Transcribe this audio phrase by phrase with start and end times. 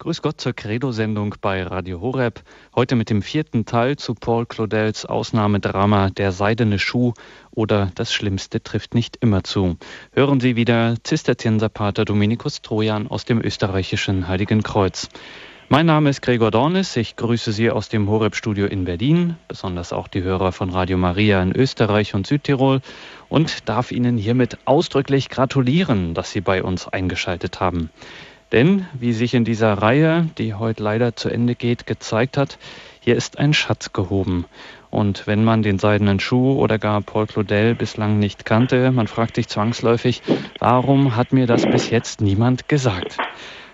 [0.00, 2.40] Grüß Gott zur Credo-Sendung bei Radio Horeb.
[2.74, 7.12] Heute mit dem vierten Teil zu Paul Claudels Ausnahmedrama Der seidene Schuh
[7.50, 9.76] oder Das Schlimmste trifft nicht immer zu.
[10.12, 15.10] Hören Sie wieder Zisterzienserpater Dominikus Trojan aus dem österreichischen Heiligen Kreuz.
[15.68, 16.96] Mein Name ist Gregor Dornis.
[16.96, 21.42] Ich grüße Sie aus dem Horeb-Studio in Berlin, besonders auch die Hörer von Radio Maria
[21.42, 22.80] in Österreich und Südtirol
[23.28, 27.90] und darf Ihnen hiermit ausdrücklich gratulieren, dass Sie bei uns eingeschaltet haben.
[28.52, 32.58] Denn, wie sich in dieser Reihe, die heute leider zu Ende geht, gezeigt hat,
[33.00, 34.44] hier ist ein Schatz gehoben.
[34.90, 39.36] Und wenn man den seidenen Schuh oder gar Paul Claudel bislang nicht kannte, man fragt
[39.36, 40.22] sich zwangsläufig,
[40.58, 43.18] warum hat mir das bis jetzt niemand gesagt?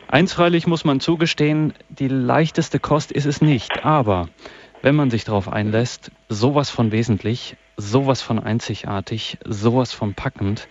[0.09, 4.29] Eins freilich muss man zugestehen, die leichteste Kost ist es nicht, aber
[4.83, 10.69] wenn man sich darauf einlässt, sowas von wesentlich, sowas von einzigartig, sowas von packend,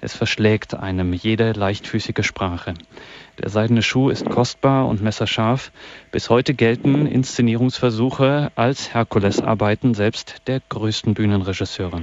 [0.00, 2.74] es verschlägt einem jede leichtfüßige Sprache.
[3.40, 5.70] Der seidene Schuh ist kostbar und messerscharf.
[6.10, 12.00] Bis heute gelten Inszenierungsversuche als Herkulesarbeiten selbst der größten Bühnenregisseure.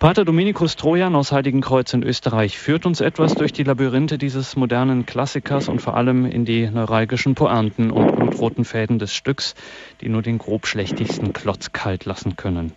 [0.00, 5.06] Pater Dominikus Trojan aus Heiligenkreuz in Österreich führt uns etwas durch die Labyrinthe dieses modernen
[5.06, 9.54] Klassikers und vor allem in die neuralgischen Pointen und blutroten Fäden des Stücks,
[10.00, 12.72] die nur den grobschlächtigsten Klotz kalt lassen können.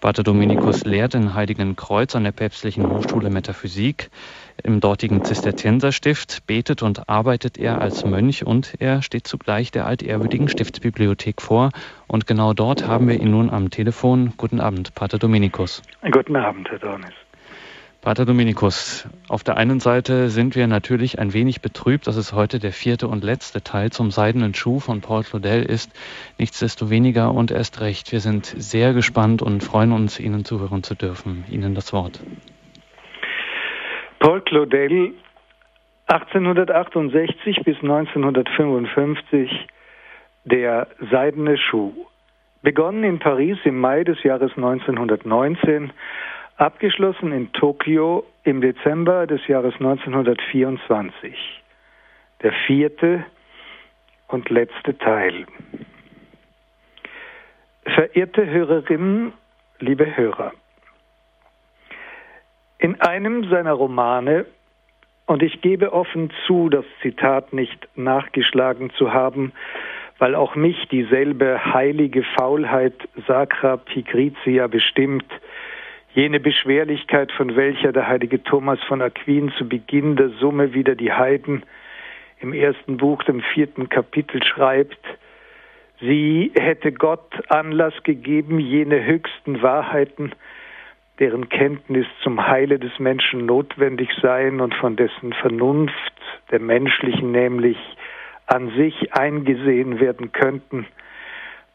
[0.00, 4.10] Pater Dominikus lehrt in Heiligenkreuz an der Päpstlichen Hochschule Metaphysik.
[4.62, 10.48] Im dortigen Zisterzienserstift betet und arbeitet er als Mönch und er steht zugleich der altehrwürdigen
[10.48, 11.70] Stiftsbibliothek vor.
[12.06, 14.32] Und genau dort haben wir ihn nun am Telefon.
[14.36, 15.82] Guten Abend, Pater Dominikus.
[16.10, 17.12] Guten Abend, Herr Dornis.
[18.06, 22.60] Pater Dominikus, auf der einen Seite sind wir natürlich ein wenig betrübt, dass es heute
[22.60, 25.90] der vierte und letzte Teil zum seidenen Schuh von Paul Claudel ist.
[26.38, 31.44] Nichtsdestoweniger und erst recht, wir sind sehr gespannt und freuen uns, Ihnen zuhören zu dürfen.
[31.50, 32.20] Ihnen das Wort.
[34.18, 35.12] Paul Claudel,
[36.06, 39.66] 1868 bis 1955,
[40.44, 41.92] der seidene Schuh.
[42.62, 45.92] Begonnen in Paris im Mai des Jahres 1919
[46.56, 51.62] abgeschlossen in Tokio im Dezember des Jahres 1924.
[52.42, 53.24] Der vierte
[54.28, 55.46] und letzte Teil.
[57.84, 59.32] Verehrte Hörerinnen,
[59.78, 60.52] liebe Hörer,
[62.78, 64.46] in einem seiner Romane,
[65.26, 69.52] und ich gebe offen zu, das Zitat nicht nachgeschlagen zu haben,
[70.18, 72.94] weil auch mich dieselbe heilige Faulheit
[73.26, 75.26] Sacra Pigrizia bestimmt,
[76.14, 81.12] jene Beschwerlichkeit, von welcher der heilige Thomas von Aquin zu Beginn der Summe wieder die
[81.12, 81.62] Heiden
[82.40, 84.98] im ersten Buch, dem vierten Kapitel schreibt,
[86.00, 90.32] sie hätte Gott Anlass gegeben, jene höchsten Wahrheiten,
[91.18, 95.94] deren Kenntnis zum Heile des Menschen notwendig seien und von dessen Vernunft,
[96.50, 97.78] der menschlichen nämlich,
[98.46, 100.86] an sich eingesehen werden könnten,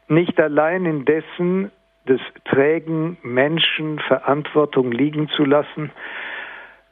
[0.07, 1.71] nicht allein indessen
[2.07, 5.91] des trägen Menschen Verantwortung liegen zu lassen,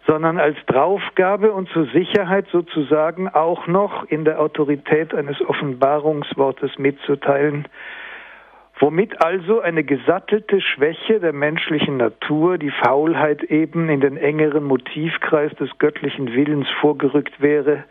[0.05, 7.67] sondern als Draufgabe und zur Sicherheit sozusagen auch noch in der Autorität eines Offenbarungswortes mitzuteilen,
[8.79, 15.53] womit also eine gesattelte Schwäche der menschlichen Natur, die Faulheit eben in den engeren Motivkreis
[15.55, 17.83] des göttlichen Willens vorgerückt wäre.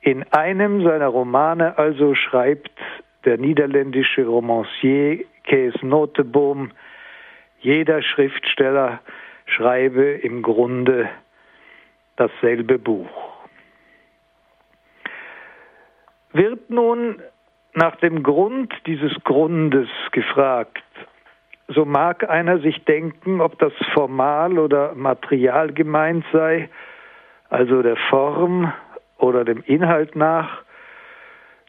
[0.00, 2.78] In einem seiner Romane also schreibt
[3.24, 6.72] der niederländische Romancier Kees Noteboom,
[7.60, 9.00] jeder Schriftsteller
[9.46, 11.08] schreibe im Grunde
[12.16, 13.08] dasselbe Buch.
[16.34, 17.22] Wird nun
[17.76, 20.82] nach dem Grund dieses Grundes gefragt,
[21.68, 26.68] so mag einer sich denken, ob das formal oder material gemeint sei,
[27.48, 28.72] also der Form
[29.18, 30.62] oder dem Inhalt nach,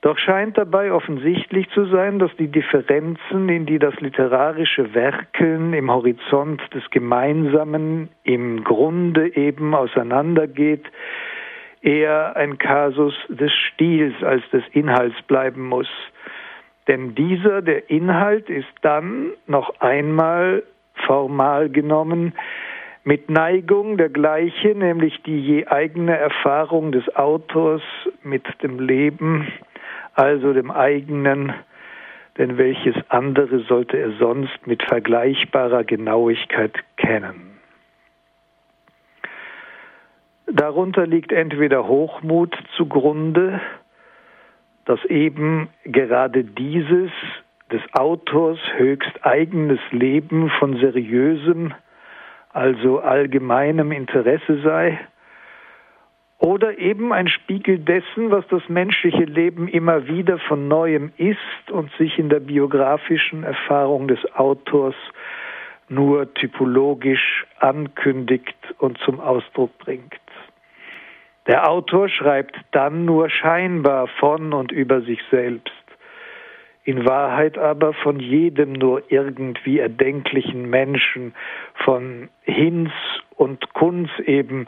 [0.02, 5.90] doch scheint dabei offensichtlich zu sein, dass die Differenzen, in die das literarische Werkeln im
[5.90, 10.86] Horizont des Gemeinsamen im Grunde eben auseinandergeht,
[11.86, 15.90] eher ein Kasus des Stils als des Inhalts bleiben muss.
[16.88, 20.64] Denn dieser, der Inhalt, ist dann noch einmal
[21.06, 22.34] formal genommen
[23.04, 27.84] mit Neigung der gleiche, nämlich die je eigene Erfahrung des Autors
[28.24, 29.48] mit dem Leben
[30.16, 31.54] also dem eigenen,
[32.38, 37.45] denn welches andere sollte er sonst mit vergleichbarer Genauigkeit kennen?
[40.48, 43.60] Darunter liegt entweder Hochmut zugrunde,
[44.86, 47.12] dass eben gerade dieses
[47.72, 51.74] des Autors höchst eigenes Leben von seriösem,
[52.54, 55.00] also allgemeinem Interesse sei,
[56.38, 61.92] oder eben ein Spiegel dessen, was das menschliche Leben immer wieder von neuem ist und
[61.94, 64.96] sich in der biografischen Erfahrung des Autors
[65.88, 70.14] nur typologisch ankündigt und zum Ausdruck bringt.
[71.48, 75.72] Der Autor schreibt dann nur scheinbar von und über sich selbst,
[76.84, 81.36] in Wahrheit aber von jedem nur irgendwie erdenklichen Menschen,
[81.84, 82.92] von Hinz
[83.36, 84.68] und Kunz eben,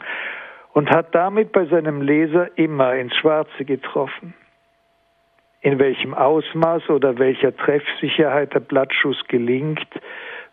[0.72, 4.34] und hat damit bei seinem Leser immer ins Schwarze getroffen.
[5.60, 9.88] In welchem Ausmaß oder welcher Treffsicherheit der Blattschuss gelingt,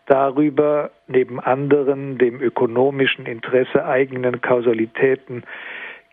[0.06, 5.44] darüber neben anderen dem ökonomischen Interesse eigenen Kausalitäten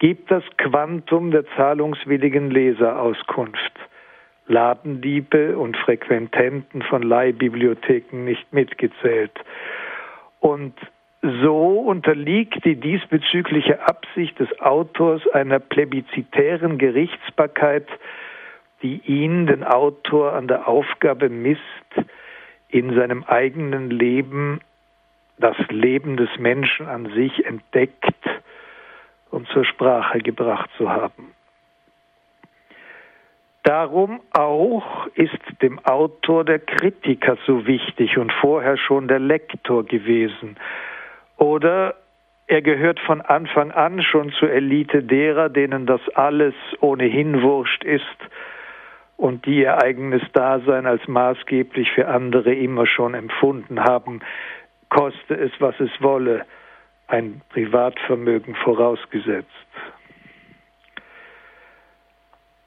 [0.04, 3.72] gibt das Quantum der zahlungswilligen Leser Auskunft.
[4.48, 9.32] Ladendiebe und Frequententen von Leihbibliotheken nicht mitgezählt.
[10.42, 10.74] Und
[11.22, 17.88] so unterliegt die diesbezügliche Absicht des Autors einer plebiszitären Gerichtsbarkeit,
[18.82, 21.62] die ihn, den Autor, an der Aufgabe misst,
[22.68, 24.60] in seinem eigenen Leben
[25.38, 28.04] das Leben des Menschen an sich entdeckt
[29.34, 31.34] und zur Sprache gebracht zu haben.
[33.64, 40.58] Darum auch ist dem Autor der Kritiker so wichtig und vorher schon der Lektor gewesen.
[41.38, 41.96] Oder
[42.46, 48.06] er gehört von Anfang an schon zur Elite derer, denen das alles ohnehin wurscht ist
[49.18, 54.20] und die ihr eigenes Dasein als maßgeblich für andere immer schon empfunden haben,
[54.90, 56.46] koste es, was es wolle,
[57.08, 59.50] ein Privatvermögen vorausgesetzt.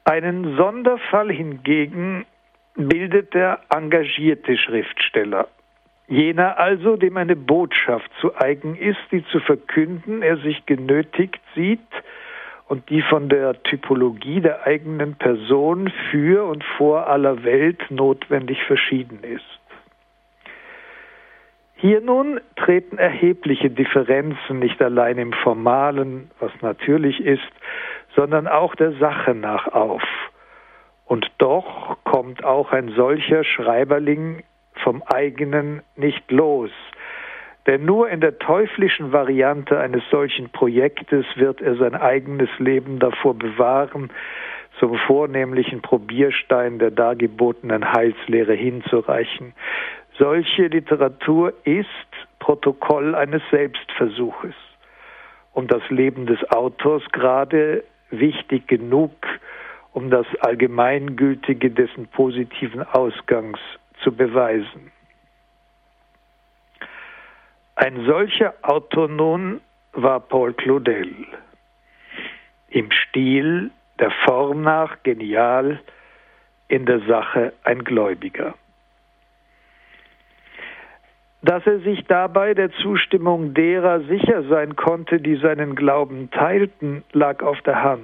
[0.05, 2.25] Einen Sonderfall hingegen
[2.75, 5.47] bildet der engagierte Schriftsteller.
[6.07, 11.81] Jener also, dem eine Botschaft zu eigen ist, die zu verkünden er sich genötigt sieht,
[12.67, 19.23] und die von der Typologie der eigenen Person für und vor aller Welt notwendig verschieden
[19.23, 19.59] ist.
[21.79, 27.51] Hier nun treten erhebliche Differenzen nicht allein im Formalen, was natürlich ist,
[28.15, 30.01] sondern auch der Sache nach auf.
[31.05, 34.43] Und doch kommt auch ein solcher Schreiberling
[34.83, 36.71] vom eigenen nicht los,
[37.67, 43.35] denn nur in der teuflischen Variante eines solchen Projektes wird er sein eigenes Leben davor
[43.35, 44.09] bewahren,
[44.79, 49.53] zum vornehmlichen Probierstein der dargebotenen Heilslehre hinzureichen.
[50.17, 51.87] Solche Literatur ist
[52.39, 54.55] Protokoll eines Selbstversuches.
[55.53, 59.11] Um das Leben des Autors gerade wichtig genug,
[59.93, 63.59] um das Allgemeingültige dessen positiven Ausgangs
[64.03, 64.91] zu beweisen.
[67.75, 69.61] Ein solcher Autor nun
[69.93, 71.13] war Paul Claudel.
[72.69, 73.69] Im Stil,
[73.99, 75.79] der Form nach genial,
[76.69, 78.55] in der Sache ein Gläubiger.
[81.47, 87.41] Dass er sich dabei der Zustimmung derer sicher sein konnte, die seinen Glauben teilten, lag
[87.41, 88.01] auf der Hand.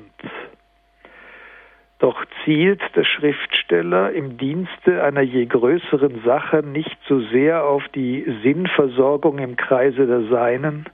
[1.99, 8.23] Doch zielt der Schriftsteller im Dienste einer je größeren Sache nicht so sehr auf die
[8.43, 10.85] Sinnversorgung im Kreise der Seinen,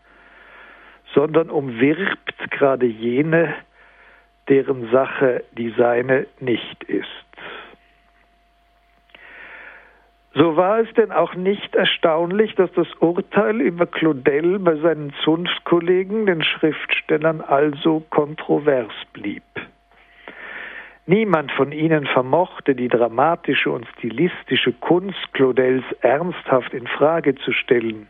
[1.14, 3.54] sondern umwirbt gerade jene,
[4.48, 7.06] deren Sache die seine nicht ist.
[10.36, 16.28] So war es denn auch nicht erstaunlich, dass das Urteil über Claudel bei seinen Zunftkollegen,
[16.28, 19.44] den Schriftstellern, also kontrovers blieb.
[21.08, 28.08] Niemand von ihnen vermochte die dramatische und stilistische Kunst Claudels ernsthaft in Frage zu stellen.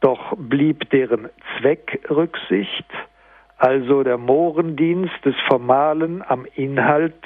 [0.00, 2.86] Doch blieb deren Zweckrücksicht,
[3.56, 7.24] also der Mohrendienst des Formalen am Inhalt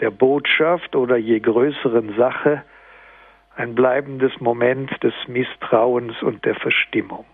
[0.00, 2.62] der Botschaft oder je größeren Sache,
[3.56, 7.24] ein bleibendes Moment des Misstrauens und der Verstimmung.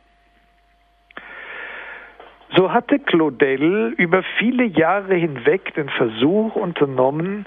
[2.56, 7.46] So hatte Claudel über viele Jahre hinweg den Versuch unternommen,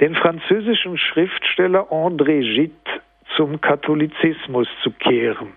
[0.00, 2.72] den französischen Schriftsteller André Gide
[3.36, 5.52] zum Katholizismus zu kehren,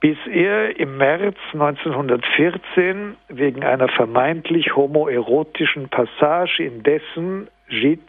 [0.00, 8.04] bis er im März 1914 wegen einer vermeintlich homoerotischen Passage in dessen Gides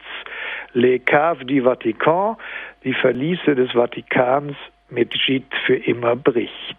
[0.76, 2.38] Les Caves du Vatican,
[2.84, 4.56] die Verliese des Vatikans,
[4.90, 6.78] mit Gide für immer bricht.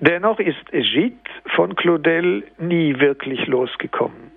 [0.00, 1.14] Dennoch ist Gide
[1.54, 4.32] von Claudel nie wirklich losgekommen.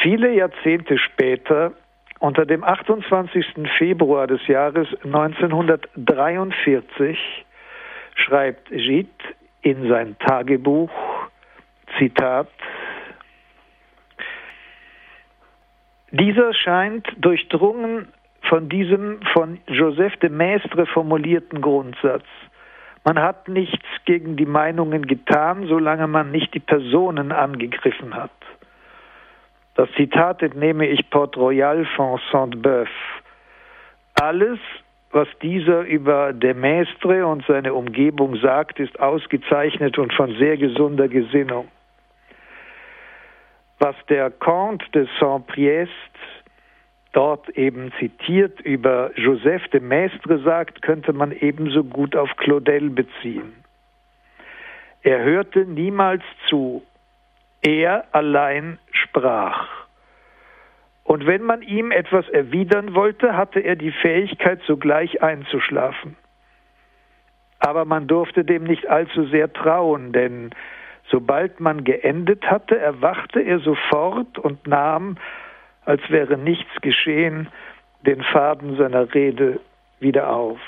[0.00, 1.72] Viele Jahrzehnte später,
[2.18, 3.46] unter dem 28.
[3.78, 7.16] Februar des Jahres 1943,
[8.16, 9.08] schreibt Gide
[9.62, 10.90] in sein Tagebuch,
[11.96, 12.48] Zitat,
[16.12, 18.08] dieser scheint durchdrungen
[18.48, 22.26] von diesem von Joseph de Maistre formulierten Grundsatz.
[23.04, 28.30] Man hat nichts gegen die Meinungen getan, solange man nicht die Personen angegriffen hat.
[29.74, 32.90] Das Zitat entnehme ich Port Royal von Saint-Beuve.
[34.20, 34.58] Alles,
[35.12, 41.08] was dieser über de Maistre und seine Umgebung sagt, ist ausgezeichnet und von sehr gesunder
[41.08, 41.68] Gesinnung.
[43.84, 45.90] Was der Comte de Saint-Priest
[47.12, 53.52] dort eben zitiert über Joseph de Maistre sagt, könnte man ebenso gut auf Claudel beziehen.
[55.02, 56.84] Er hörte niemals zu,
[57.60, 59.66] er allein sprach.
[61.02, 66.16] Und wenn man ihm etwas erwidern wollte, hatte er die Fähigkeit, sogleich einzuschlafen.
[67.58, 70.54] Aber man durfte dem nicht allzu sehr trauen, denn
[71.08, 75.16] sobald man geendet hatte, erwachte er sofort und nahm
[75.84, 77.48] als wäre nichts geschehen,
[78.06, 79.60] den Faden seiner Rede
[80.00, 80.60] wieder auf.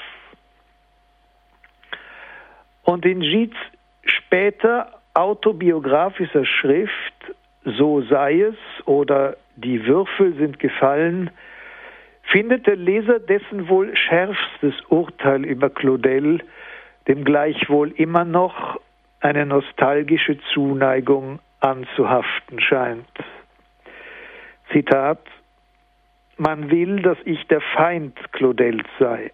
[2.82, 3.56] Und in Gids
[4.04, 7.14] später autobiografischer Schrift
[7.64, 11.30] So sei es oder Die Würfel sind gefallen,
[12.24, 16.40] findet der Leser dessen wohl schärfstes Urteil über Claudel,
[17.06, 18.80] dem gleichwohl immer noch
[19.24, 23.08] eine nostalgische Zuneigung anzuhaften scheint.
[24.70, 25.20] Zitat,
[26.36, 29.32] man will, dass ich der Feind Claudels sei.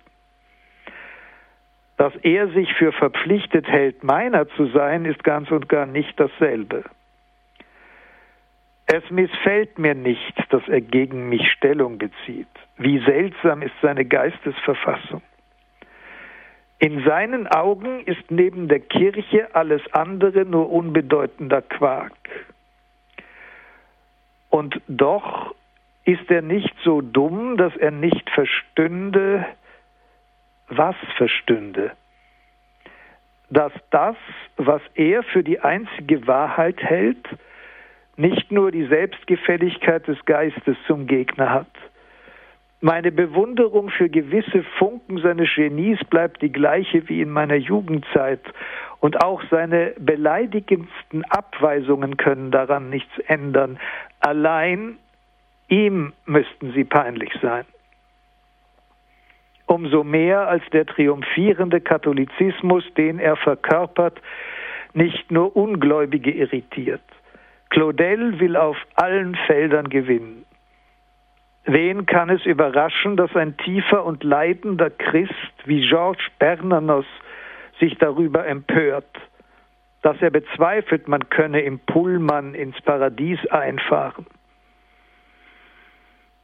[1.97, 6.85] Dass er sich für verpflichtet hält, meiner zu sein, ist ganz und gar nicht dasselbe.
[8.87, 12.49] Es missfällt mir nicht, dass er gegen mich Stellung bezieht.
[12.77, 15.23] Wie seltsam ist seine Geistesverfassung.
[16.81, 22.15] In seinen Augen ist neben der Kirche alles andere nur unbedeutender Quark.
[24.49, 25.55] Und doch
[26.07, 29.45] ist er nicht so dumm, dass er nicht verstünde,
[30.69, 31.93] was verstünde.
[33.51, 34.17] Dass das,
[34.57, 37.29] was er für die einzige Wahrheit hält,
[38.17, 41.90] nicht nur die Selbstgefälligkeit des Geistes zum Gegner hat.
[42.83, 48.41] Meine Bewunderung für gewisse Funken seines Genies bleibt die gleiche wie in meiner Jugendzeit,
[49.01, 53.79] und auch seine beleidigendsten Abweisungen können daran nichts ändern.
[54.21, 54.99] Allein
[55.69, 57.65] ihm müssten sie peinlich sein.
[59.67, 64.21] Umso mehr als der triumphierende Katholizismus, den er verkörpert,
[64.93, 67.03] nicht nur Ungläubige irritiert.
[67.71, 70.45] Claudel will auf allen Feldern gewinnen.
[71.65, 77.07] Wen kann es überraschen, dass ein tiefer und leidender Christ wie Georges Bernanos
[77.79, 79.07] sich darüber empört,
[80.03, 84.27] dass er bezweifelt, man könne im Pullman ins Paradies einfahren.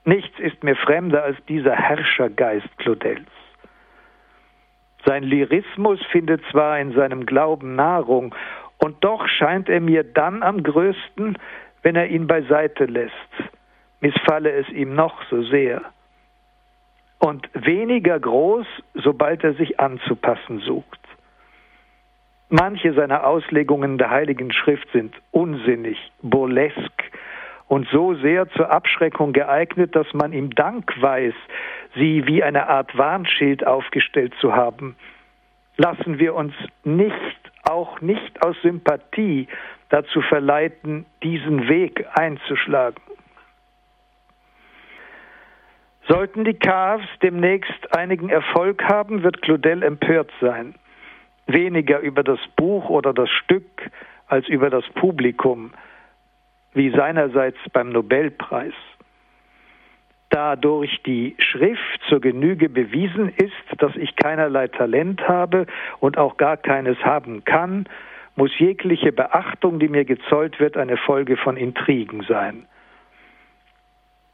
[0.04, 3.26] Nichts ist mir fremder als dieser Herrschergeist Claudels.
[5.04, 8.35] Sein Lyrismus findet zwar in seinem Glauben Nahrung,
[8.78, 11.38] und doch scheint er mir dann am größten,
[11.82, 13.12] wenn er ihn beiseite lässt,
[14.00, 15.83] missfalle es ihm noch so sehr,
[17.19, 21.00] und weniger groß, sobald er sich anzupassen sucht.
[22.49, 27.11] Manche seiner Auslegungen der Heiligen Schrift sind unsinnig, burlesk
[27.67, 31.35] und so sehr zur Abschreckung geeignet, dass man ihm Dank weiß,
[31.97, 34.95] sie wie eine Art Warnschild aufgestellt zu haben.
[35.76, 37.17] Lassen wir uns nicht,
[37.65, 39.49] auch nicht aus Sympathie,
[39.88, 43.03] dazu verleiten, diesen Weg einzuschlagen.
[46.09, 50.75] Sollten die Cavs demnächst einigen Erfolg haben, wird Claudel empört sein
[51.47, 53.91] weniger über das Buch oder das Stück
[54.27, 55.73] als über das Publikum,
[56.75, 58.75] wie seinerseits beim Nobelpreis.
[60.31, 65.67] Da durch die Schrift zur Genüge bewiesen ist, dass ich keinerlei Talent habe
[66.01, 67.89] und auch gar keines haben kann,
[68.35, 72.67] muss jegliche Beachtung, die mir gezollt wird, eine Folge von Intrigen sein.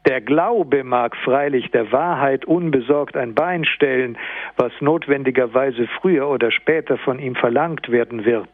[0.05, 4.17] Der Glaube mag freilich der Wahrheit unbesorgt ein Bein stellen,
[4.57, 8.49] was notwendigerweise früher oder später von ihm verlangt werden wird.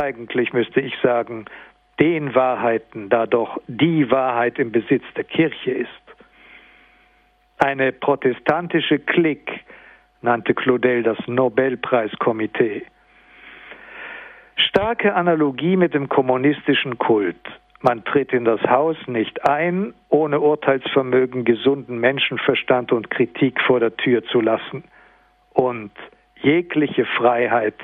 [0.00, 1.44] Eigentlich müsste ich sagen,
[2.00, 5.88] den Wahrheiten, da doch die Wahrheit im Besitz der Kirche ist.
[7.58, 9.60] Eine protestantische Klick
[10.22, 12.82] nannte Claudel das Nobelpreiskomitee.
[14.56, 17.36] Starke Analogie mit dem kommunistischen Kult.
[17.84, 23.96] Man tritt in das Haus nicht ein, ohne Urteilsvermögen, gesunden Menschenverstand und Kritik vor der
[23.96, 24.84] Tür zu lassen
[25.52, 25.90] und
[26.36, 27.74] jegliche Freiheit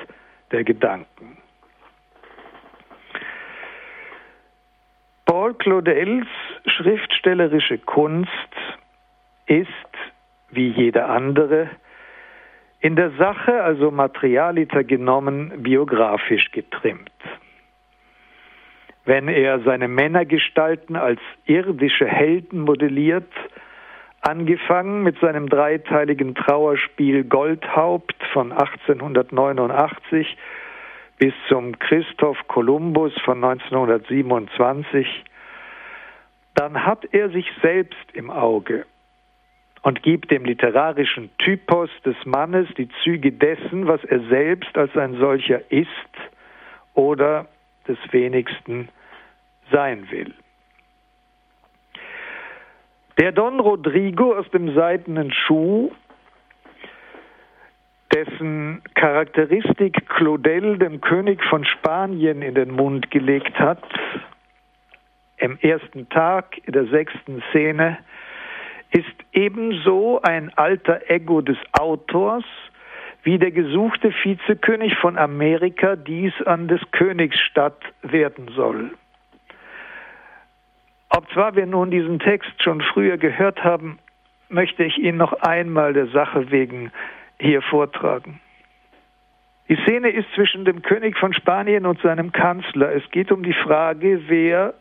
[0.51, 1.37] der Gedanken.
[5.25, 6.27] Paul Claudels
[6.65, 8.29] schriftstellerische Kunst
[9.47, 9.67] ist,
[10.49, 11.69] wie jeder andere,
[12.79, 17.11] in der Sache, also Materialiter genommen, biografisch getrimmt.
[19.05, 23.31] Wenn er seine Männergestalten als irdische Helden modelliert,
[24.21, 30.37] angefangen mit seinem dreiteiligen Trauerspiel Goldhaupt von 1889
[31.17, 35.25] bis zum Christoph Kolumbus von 1927,
[36.55, 38.85] dann hat er sich selbst im Auge
[39.81, 45.15] und gibt dem literarischen Typus des Mannes die Züge dessen, was er selbst als ein
[45.15, 45.89] solcher ist
[46.93, 47.47] oder
[47.87, 48.89] des wenigsten
[49.71, 50.33] sein will.
[53.19, 55.91] Der Don Rodrigo aus dem seidenen Schuh,
[58.13, 63.83] dessen Charakteristik Claudel dem König von Spanien in den Mund gelegt hat,
[65.37, 67.97] im ersten Tag in der sechsten Szene,
[68.91, 72.45] ist ebenso ein alter Ego des Autors,
[73.29, 78.89] wie der gesuchte Vizekönig von Amerika dies an des Königs Stadt werden soll.
[81.11, 83.99] Obzwar wir nun diesen Text schon früher gehört haben,
[84.49, 86.91] möchte ich ihn noch einmal der Sache wegen
[87.39, 88.39] hier vortragen.
[89.69, 92.95] Die Szene ist zwischen dem König von Spanien und seinem Kanzler.
[92.95, 94.73] Es geht um die Frage, wer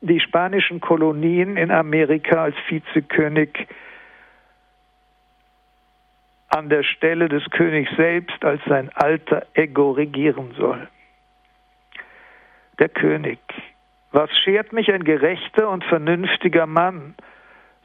[0.00, 3.68] die spanischen Kolonien in Amerika als Vizekönig
[6.50, 10.88] an der Stelle des Königs selbst als sein alter Ego regieren soll.
[12.78, 13.38] Der König
[14.12, 17.14] was schert mich ein gerechter und vernünftiger Mann?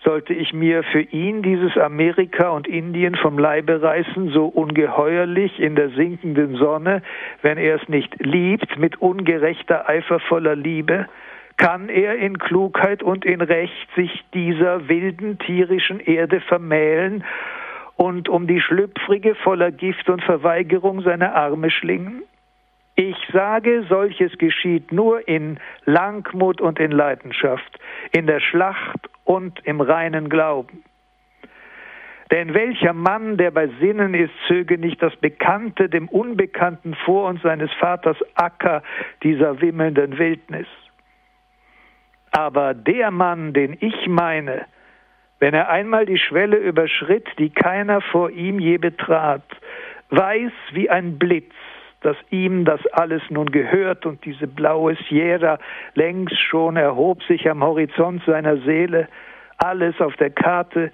[0.04, 5.76] Sollte ich mir für ihn dieses Amerika und Indien vom Leibe reißen, so ungeheuerlich in
[5.76, 7.04] der sinkenden Sonne,
[7.42, 11.08] wenn er es nicht liebt, mit ungerechter, eifervoller Liebe?
[11.58, 17.24] Kann er in Klugheit und in Recht sich dieser wilden tierischen Erde vermählen
[17.96, 22.24] und um die schlüpfrige voller Gift und Verweigerung seine Arme schlingen?
[22.96, 27.80] Ich sage, solches geschieht nur in Langmut und in Leidenschaft,
[28.14, 30.84] in der Schlacht und im reinen Glauben.
[32.32, 37.42] Denn welcher Mann, der bei Sinnen ist, zöge nicht das Bekannte dem Unbekannten vor und
[37.42, 38.82] seines Vaters Acker
[39.24, 40.68] dieser wimmelnden Wildnis.
[42.32, 44.66] Aber der Mann, den ich meine,
[45.40, 49.44] wenn er einmal die Schwelle überschritt, die keiner vor ihm je betrat,
[50.10, 51.54] weiß wie ein Blitz,
[52.02, 55.58] dass ihm das alles nun gehört und diese blaue Sierra
[55.96, 59.08] längst schon erhob sich am Horizont seiner Seele,
[59.58, 60.92] alles auf der Karte,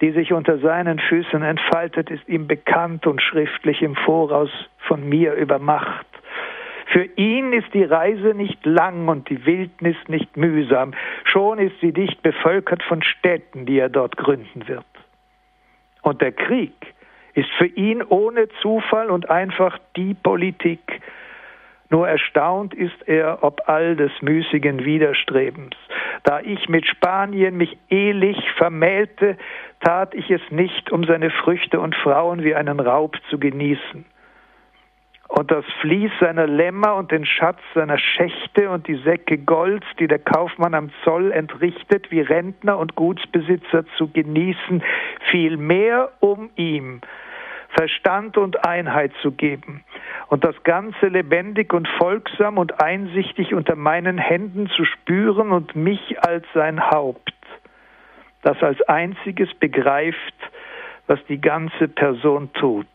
[0.00, 5.34] die sich unter seinen Füßen entfaltet, ist ihm bekannt und schriftlich im Voraus von mir
[5.34, 6.06] übermacht.
[6.86, 10.92] Für ihn ist die Reise nicht lang und die Wildnis nicht mühsam,
[11.24, 14.84] schon ist sie dicht bevölkert von Städten, die er dort gründen wird.
[16.02, 16.74] Und der Krieg,
[17.34, 21.00] ist für ihn ohne Zufall und einfach die Politik.
[21.90, 25.76] Nur erstaunt ist er ob all des müßigen Widerstrebens.
[26.24, 29.36] Da ich mit Spanien mich ehlich vermählte,
[29.80, 34.04] tat ich es nicht, um seine Früchte und Frauen wie einen Raub zu genießen
[35.32, 40.06] und das Vlies seiner Lämmer und den Schatz seiner Schächte und die Säcke Golds, die
[40.06, 44.84] der Kaufmann am Zoll entrichtet, wie Rentner und Gutsbesitzer zu genießen,
[45.30, 47.00] vielmehr um ihm
[47.70, 49.82] Verstand und Einheit zu geben
[50.28, 56.22] und das Ganze lebendig und folgsam und einsichtig unter meinen Händen zu spüren und mich
[56.22, 57.32] als sein Haupt,
[58.42, 60.34] das als einziges begreift,
[61.06, 62.86] was die ganze Person tut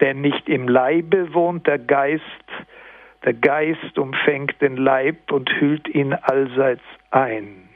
[0.00, 2.22] denn nicht im Leibe wohnt der Geist,
[3.24, 7.68] der Geist umfängt den Leib und hüllt ihn allseits ein.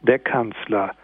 [0.00, 0.94] Der Kanzler.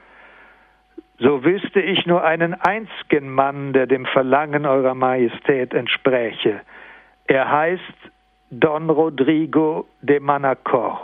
[1.19, 6.61] So wüsste ich nur einen einzigen Mann, der dem Verlangen eurer Majestät entspräche.
[7.27, 7.83] Er heißt
[8.51, 11.01] Don Rodrigo de Manacor.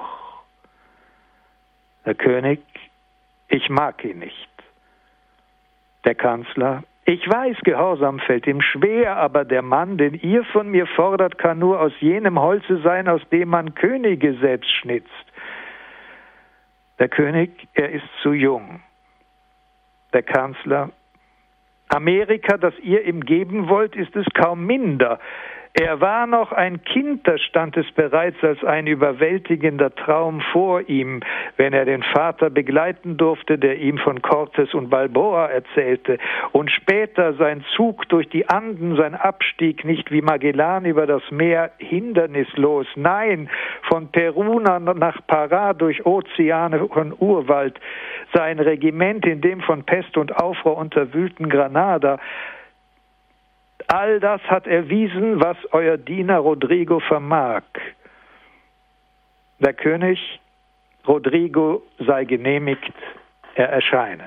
[2.05, 2.61] Der König,
[3.49, 4.51] ich mag ihn nicht.
[6.05, 10.88] Der Kanzler, ich weiß, Gehorsam fällt ihm schwer, aber der Mann, den ihr von mir
[10.88, 15.09] fordert, kann nur aus jenem Holze sein, aus dem man Könige selbst schnitzt.
[16.99, 18.81] Der König, er ist zu jung.
[20.12, 20.90] Der Kanzler,
[21.90, 25.21] Amerika, das ihr ihm geben wollt, ist es kaum minder.
[25.79, 31.21] Er war noch ein Kind, da stand es bereits als ein überwältigender Traum vor ihm,
[31.59, 36.17] wenn er den Vater begleiten durfte, der ihm von Cortes und Balboa erzählte,
[36.53, 41.73] und später sein Zug durch die Anden, sein Abstieg nicht wie Magellan über das Meer
[41.77, 43.51] hindernislos, nein,
[43.83, 47.79] von Peru nach Pará durch Ozeane und Urwald,
[48.33, 52.19] sein Regiment in dem von Pest und Aufruhr unterwühlten Granada,
[53.88, 57.62] All das hat erwiesen, was euer Diener Rodrigo vermag.
[59.61, 60.40] Der König
[61.07, 62.92] Rodrigo sei genehmigt,
[63.55, 64.27] er erscheine.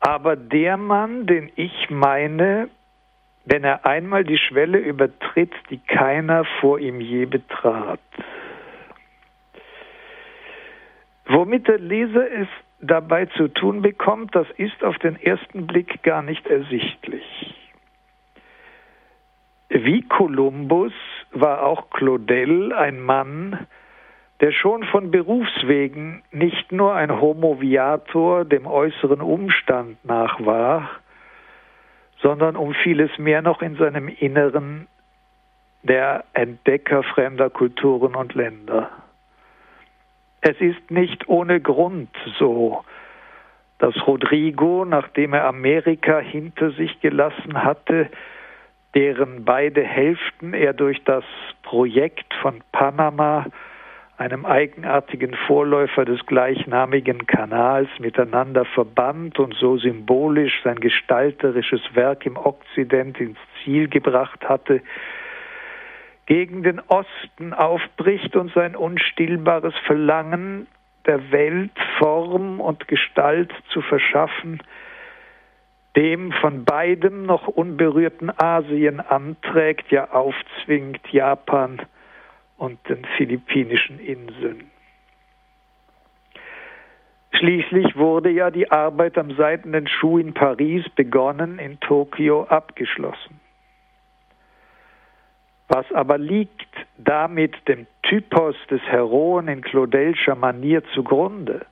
[0.00, 2.70] Aber der Mann, den ich meine,
[3.44, 8.00] wenn er einmal die Schwelle übertritt, die keiner vor ihm je betrat.
[11.26, 12.48] Womit der Leser es
[12.80, 17.54] dabei zu tun bekommt, das ist auf den ersten Blick gar nicht ersichtlich.
[19.68, 20.92] Wie Kolumbus
[21.32, 23.66] war auch Claudel ein Mann,
[24.40, 30.90] der schon von Berufswegen nicht nur ein Homo viator dem äußeren Umstand nach war,
[32.20, 34.88] sondern um vieles mehr noch in seinem Inneren
[35.82, 38.90] der Entdecker fremder Kulturen und Länder.
[40.42, 42.82] Es ist nicht ohne Grund so,
[43.78, 48.08] dass Rodrigo, nachdem er Amerika hinter sich gelassen hatte,
[48.94, 51.24] deren beide Hälften er durch das
[51.62, 53.46] Projekt von Panama,
[54.16, 62.36] einem eigenartigen Vorläufer des gleichnamigen Kanals, miteinander verband und so symbolisch sein gestalterisches Werk im
[62.36, 64.82] Okzident ins Ziel gebracht hatte,
[66.30, 70.68] gegen den Osten aufbricht und sein unstillbares Verlangen,
[71.04, 74.62] der Welt Form und Gestalt zu verschaffen,
[75.96, 81.82] dem von beidem noch unberührten Asien anträgt, ja aufzwingt Japan
[82.58, 84.70] und den philippinischen Inseln.
[87.32, 93.39] Schließlich wurde ja die Arbeit am seidenen Schuh in Paris begonnen, in Tokio abgeschlossen.
[95.72, 96.66] Was aber liegt
[96.98, 101.64] damit dem Typos des Heroen in Claudelscher Manier zugrunde?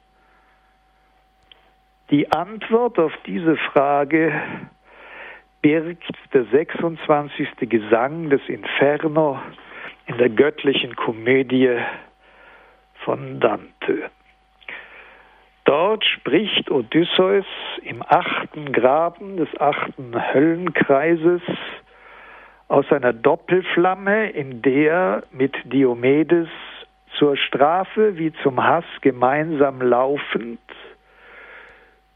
[2.11, 4.33] Die Antwort auf diese Frage
[5.63, 7.49] birgt der 26.
[7.69, 9.41] Gesang des Inferno
[10.07, 11.77] in der göttlichen Komödie
[13.05, 14.11] von Dante.
[15.65, 17.47] Dort spricht Odysseus
[17.83, 21.43] im achten Graben des achten Höllenkreises
[22.69, 26.49] aus einer Doppelflamme, in der mit Diomedes
[27.19, 30.61] zur Strafe wie zum Hass gemeinsam laufend,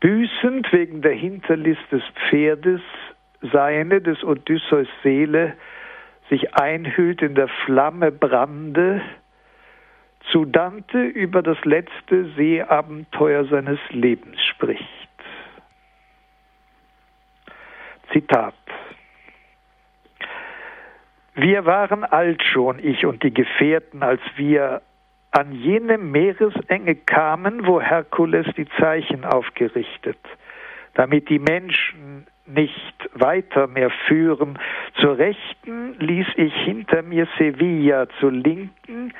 [0.00, 2.82] büßend wegen der Hinterlist des Pferdes,
[3.52, 5.54] seine des Odysseus Seele
[6.28, 9.02] sich einhüllt in der Flamme Brande,
[10.30, 14.86] zu Dante über das letzte Seeabenteuer seines Lebens spricht.
[18.12, 18.54] Zitat
[21.34, 24.82] wir waren alt schon, ich und die Gefährten, als wir
[25.30, 30.18] an jene Meeresenge kamen, wo Herkules die Zeichen aufgerichtet,
[30.94, 34.58] damit die Menschen nicht weiter mehr führen.
[35.00, 39.14] Zur Rechten ließ ich hinter mir Sevilla, zur Linken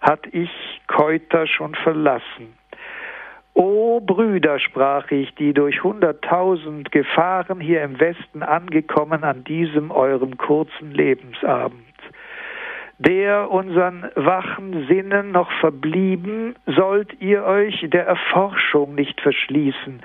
[0.00, 0.50] hat ich
[0.86, 2.54] Keuter schon verlassen.
[3.58, 10.36] O Brüder, sprach ich, die durch hunderttausend Gefahren hier im Westen angekommen an diesem eurem
[10.36, 11.80] kurzen Lebensabend,
[12.98, 20.02] der unseren wachen Sinnen noch verblieben, sollt ihr euch der Erforschung nicht verschließen,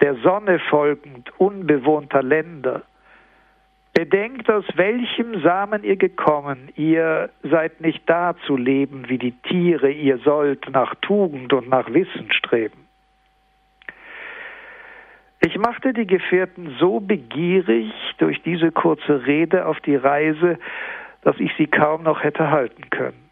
[0.00, 2.82] der Sonne folgend unbewohnter Länder.
[3.94, 9.88] Bedenkt, aus welchem Samen ihr gekommen, ihr seid nicht da zu leben wie die Tiere,
[9.88, 12.87] ihr sollt nach Tugend und nach Wissen streben.
[15.40, 20.58] Ich machte die Gefährten so begierig durch diese kurze Rede auf die Reise,
[21.22, 23.30] dass ich sie kaum noch hätte halten können.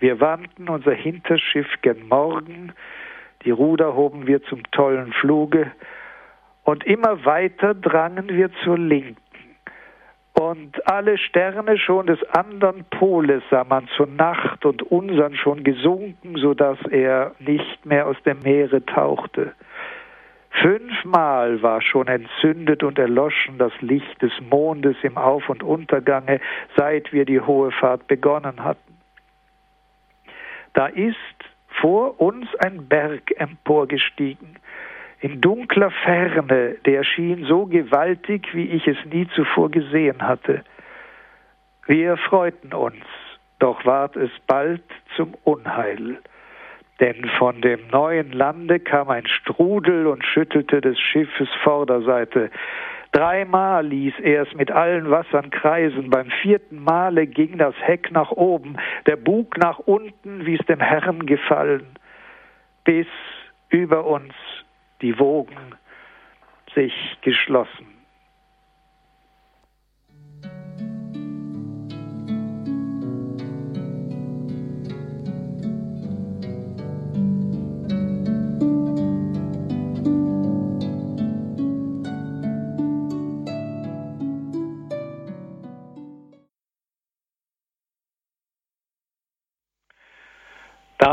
[0.00, 2.72] Wir wandten unser Hinterschiff gen Morgen,
[3.44, 5.70] die Ruder hoben wir zum tollen Fluge,
[6.64, 9.16] und immer weiter drangen wir zur Linken.
[10.34, 16.36] Und alle Sterne schon des andern Poles sah man zur Nacht und unsern schon gesunken,
[16.36, 19.52] so dass er nicht mehr aus dem Meere tauchte.
[20.60, 26.40] Fünfmal war schon entzündet und erloschen das Licht des Mondes im Auf- und Untergange,
[26.76, 28.98] seit wir die hohe Fahrt begonnen hatten.
[30.74, 31.16] Da ist
[31.80, 34.58] vor uns ein Berg emporgestiegen,
[35.20, 40.64] in dunkler Ferne, der schien so gewaltig, wie ich es nie zuvor gesehen hatte.
[41.86, 43.04] Wir freuten uns,
[43.60, 44.82] doch ward es bald
[45.16, 46.18] zum Unheil.
[47.02, 52.48] Denn von dem neuen Lande kam ein Strudel und schüttelte des Schiffes Vorderseite.
[53.10, 56.10] Dreimal ließ er es mit allen Wassern kreisen.
[56.10, 60.78] Beim vierten Male ging das Heck nach oben, der Bug nach unten, wie es dem
[60.78, 61.86] Herrn gefallen,
[62.84, 63.08] bis
[63.68, 64.32] über uns
[65.00, 65.74] die Wogen
[66.72, 67.91] sich geschlossen.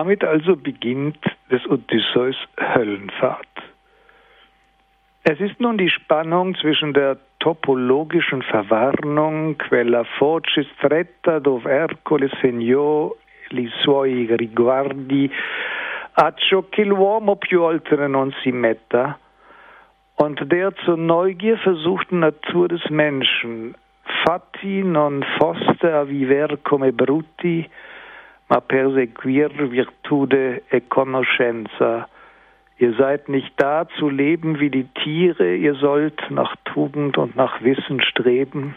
[0.09, 1.19] Damit also beginnt
[1.51, 3.45] des Odysseus Höllenfahrt.
[5.21, 13.15] Es ist nun die Spannung zwischen der topologischen Verwarnung quella foce stretta dove Ercole segnò
[13.51, 15.31] i suoi riguardi
[16.13, 19.19] a ciò che l'uomo più oltre non si metta
[20.15, 23.75] und der zur Neugier versuchten Natur des Menschen
[24.25, 27.69] fatti non foste a viver come brutti
[28.49, 32.07] ma perseguir virtude e conoscenza.
[32.79, 37.61] Ihr seid nicht da zu leben wie die Tiere, ihr sollt nach Tugend und nach
[37.61, 38.75] Wissen streben,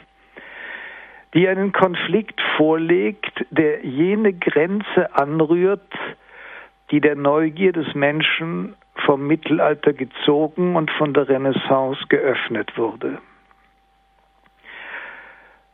[1.34, 5.94] die einen Konflikt vorlegt, der jene Grenze anrührt,
[6.90, 8.74] die der Neugier des Menschen
[9.06, 13.18] vom Mittelalter gezogen und von der Renaissance geöffnet wurde.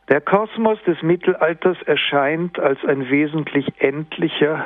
[0.09, 4.65] Der Kosmos des Mittelalters erscheint als ein wesentlich endlicher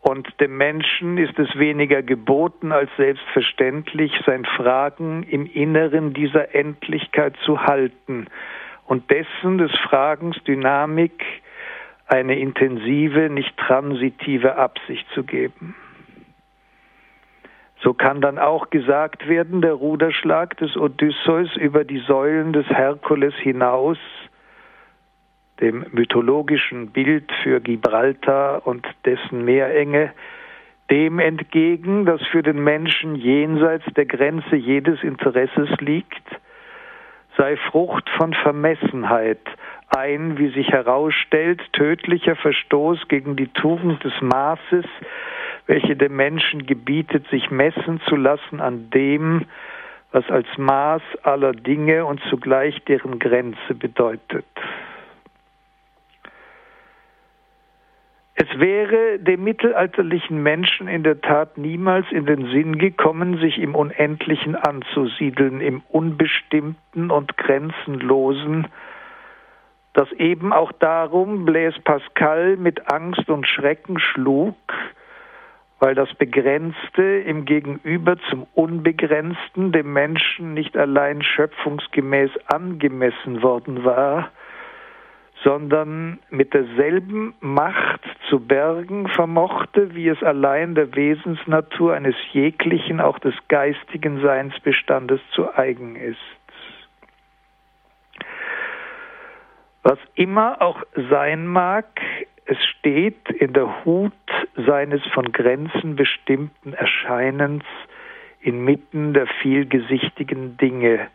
[0.00, 7.34] und dem Menschen ist es weniger geboten als selbstverständlich, sein Fragen im Inneren dieser Endlichkeit
[7.44, 8.28] zu halten
[8.86, 11.22] und dessen des Fragens Dynamik
[12.06, 15.76] eine intensive, nicht transitive Absicht zu geben.
[17.82, 23.34] So kann dann auch gesagt werden, der Ruderschlag des Odysseus über die Säulen des Herkules
[23.34, 23.98] hinaus,
[25.60, 30.12] dem mythologischen Bild für Gibraltar und dessen Meerenge,
[30.90, 36.24] dem entgegen, das für den Menschen jenseits der Grenze jedes Interesses liegt,
[37.36, 39.40] sei Frucht von Vermessenheit,
[39.96, 44.84] ein, wie sich herausstellt, tödlicher Verstoß gegen die Tugend des Maßes,
[45.68, 49.44] welche dem Menschen gebietet, sich messen zu lassen an dem,
[50.10, 54.46] was als Maß aller Dinge und zugleich deren Grenze bedeutet.
[58.34, 63.74] Es wäre dem mittelalterlichen Menschen in der Tat niemals in den Sinn gekommen, sich im
[63.74, 68.68] Unendlichen anzusiedeln, im Unbestimmten und Grenzenlosen,
[69.92, 74.56] das eben auch darum Blaise Pascal mit Angst und Schrecken schlug,
[75.80, 84.30] weil das Begrenzte im Gegenüber zum Unbegrenzten dem Menschen nicht allein schöpfungsgemäß angemessen worden war,
[85.44, 93.20] sondern mit derselben Macht zu bergen vermochte, wie es allein der Wesensnatur eines jeglichen, auch
[93.20, 96.18] des geistigen Seinsbestandes zu eigen ist.
[99.84, 101.86] Was immer auch sein mag,
[102.48, 104.12] es steht in der Hut
[104.56, 107.64] seines von Grenzen bestimmten Erscheinens
[108.40, 111.08] inmitten der vielgesichtigen Dinge,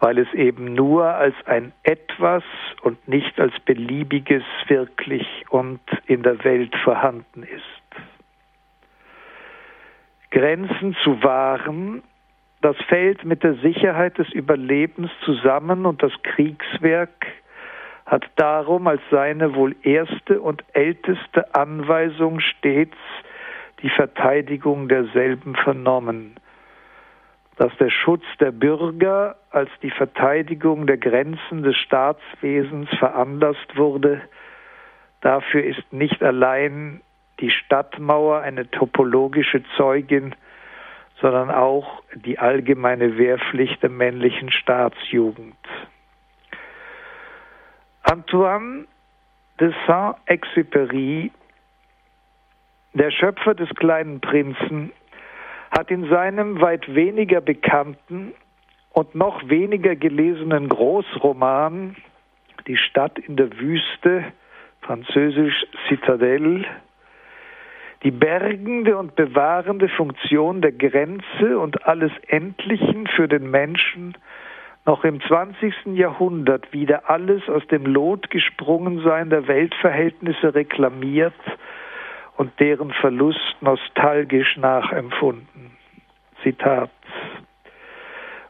[0.00, 2.42] weil es eben nur als ein etwas
[2.80, 7.62] und nicht als beliebiges wirklich und in der Welt vorhanden ist.
[10.30, 12.02] Grenzen zu wahren,
[12.62, 17.26] das fällt mit der Sicherheit des Überlebens zusammen und das Kriegswerk
[18.06, 22.96] hat darum als seine wohl erste und älteste Anweisung stets
[23.82, 26.36] die Verteidigung derselben vernommen,
[27.56, 34.22] dass der Schutz der Bürger als die Verteidigung der Grenzen des Staatswesens veranlasst wurde,
[35.20, 37.00] dafür ist nicht allein
[37.40, 40.34] die Stadtmauer eine topologische Zeugin,
[41.20, 45.56] sondern auch die allgemeine Wehrpflicht der männlichen Staatsjugend.
[48.16, 48.86] Antoine
[49.60, 51.30] de Saint-Exupéry,
[52.94, 54.90] der Schöpfer des kleinen Prinzen,
[55.70, 58.32] hat in seinem weit weniger bekannten
[58.94, 61.96] und noch weniger gelesenen Großroman
[62.66, 64.24] Die Stadt in der Wüste,
[64.80, 66.64] französisch Citadelle,
[68.02, 74.16] die bergende und bewahrende Funktion der Grenze und alles Endlichen für den Menschen
[74.86, 75.74] noch im 20.
[75.94, 81.34] Jahrhundert wieder alles aus dem Lot gesprungen sein der Weltverhältnisse reklamiert
[82.36, 85.76] und deren Verlust nostalgisch nachempfunden.
[86.42, 86.90] Zitat.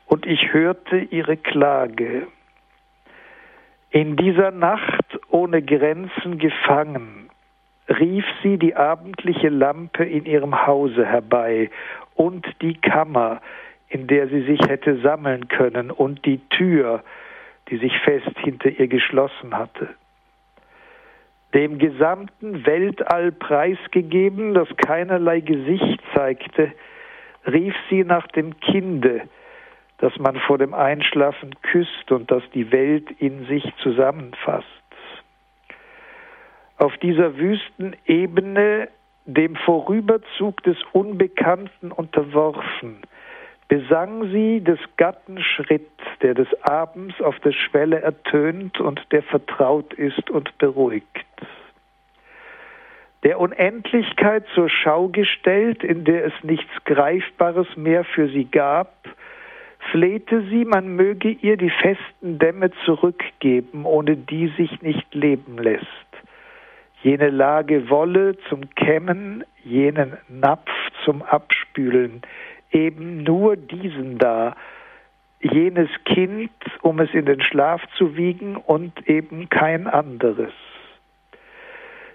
[0.06, 2.26] Und ich hörte ihre Klage.
[3.90, 7.30] In dieser Nacht ohne Grenzen gefangen,
[7.88, 11.70] rief sie die abendliche Lampe in ihrem Hause herbei
[12.14, 13.40] und die Kammer,
[13.88, 17.02] in der sie sich hätte sammeln können, und die Tür,
[17.68, 19.88] die sich fest hinter ihr geschlossen hatte.
[21.54, 26.72] Dem gesamten Weltall preisgegeben, das keinerlei Gesicht zeigte,
[27.46, 29.22] rief sie nach dem Kinde,
[29.98, 34.66] das man vor dem Einschlafen küsst und das die Welt in sich zusammenfasst.
[36.78, 38.88] Auf dieser wüsten Ebene,
[39.24, 42.98] dem Vorüberzug des Unbekannten unterworfen,
[43.68, 45.90] besang sie des Gatten Schritt,
[46.22, 51.06] der des Abends auf der Schwelle ertönt und der vertraut ist und beruhigt.
[53.24, 58.92] Der Unendlichkeit zur Schau gestellt, in der es nichts Greifbares mehr für sie gab,
[59.90, 65.86] flehte sie, man möge ihr die festen Dämme zurückgeben, ohne die sich nicht leben lässt.
[67.02, 70.70] Jene Lage Wolle zum Kämmen, jenen Napf
[71.04, 72.22] zum Abspülen,
[72.76, 74.54] eben nur diesen da,
[75.40, 76.50] jenes Kind,
[76.82, 80.52] um es in den Schlaf zu wiegen und eben kein anderes.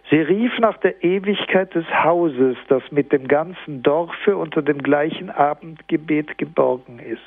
[0.10, 5.30] Sie rief nach der Ewigkeit des Hauses, das mit dem ganzen Dorfe unter dem gleichen
[5.30, 7.22] Abendgebet geborgen ist.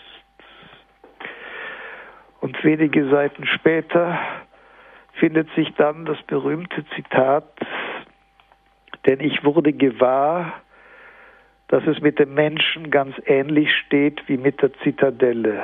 [2.41, 4.19] Und wenige Seiten später
[5.15, 7.49] findet sich dann das berühmte Zitat,
[9.07, 10.53] denn ich wurde gewahr,
[11.69, 15.63] dass es mit dem Menschen ganz ähnlich steht wie mit der Zitadelle.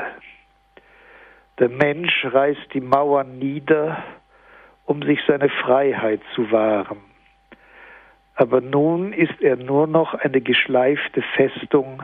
[1.58, 4.02] Der Mensch reißt die Mauern nieder,
[4.86, 6.98] um sich seine Freiheit zu wahren.
[8.34, 12.02] Aber nun ist er nur noch eine geschleifte Festung,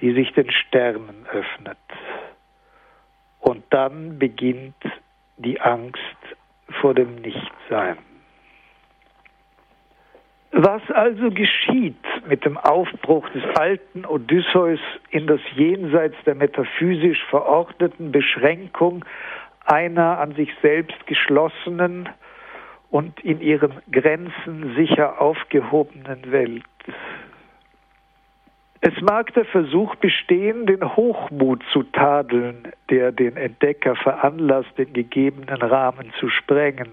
[0.00, 1.78] die sich den Sternen öffnet.
[3.38, 4.74] Und dann beginnt
[5.36, 6.00] die Angst
[6.80, 7.98] vor dem Nichtsein.
[10.56, 11.96] Was also geschieht
[12.28, 14.78] mit dem Aufbruch des alten Odysseus
[15.10, 19.04] in das Jenseits der metaphysisch verordneten Beschränkung
[19.64, 22.08] einer an sich selbst geschlossenen
[22.90, 26.62] und in ihren Grenzen sicher aufgehobenen Welt?
[28.80, 35.62] Es mag der Versuch bestehen, den Hochmut zu tadeln, der den Entdecker veranlasst, den gegebenen
[35.62, 36.90] Rahmen zu sprengen.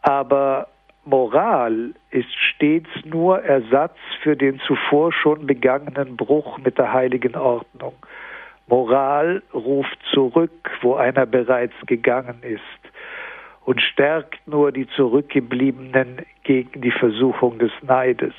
[0.00, 0.68] Aber
[1.08, 7.94] Moral ist stets nur Ersatz für den zuvor schon begangenen Bruch mit der heiligen Ordnung.
[8.66, 12.92] Moral ruft zurück, wo einer bereits gegangen ist
[13.64, 18.34] und stärkt nur die Zurückgebliebenen gegen die Versuchung des Neides.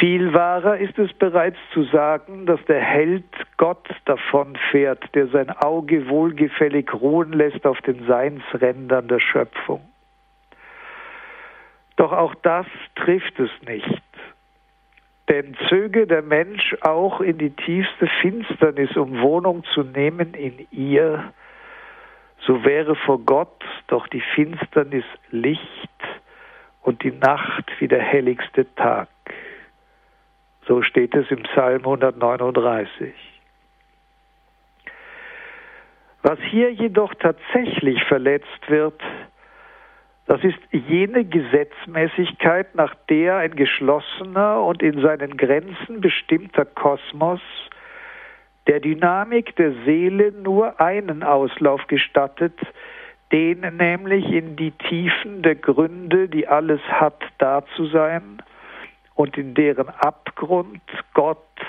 [0.00, 3.26] Viel wahrer ist es bereits zu sagen, dass der Held
[3.58, 9.91] Gott davonfährt, der sein Auge wohlgefällig ruhen lässt auf den Seinsrändern der Schöpfung.
[11.96, 14.02] Doch auch das trifft es nicht.
[15.28, 21.32] Denn zöge der Mensch auch in die tiefste Finsternis, um Wohnung zu nehmen in ihr,
[22.46, 25.62] so wäre vor Gott doch die Finsternis Licht
[26.82, 29.08] und die Nacht wie der helligste Tag.
[30.66, 33.12] So steht es im Psalm 139.
[36.22, 39.00] Was hier jedoch tatsächlich verletzt wird,
[40.32, 47.42] das ist jene Gesetzmäßigkeit, nach der ein geschlossener und in seinen Grenzen bestimmter Kosmos
[48.66, 52.58] der Dynamik der Seele nur einen Auslauf gestattet,
[53.30, 58.42] den nämlich in die Tiefen der Gründe, die alles hat, da zu sein,
[59.14, 60.80] und in deren Abgrund
[61.12, 61.60] Gott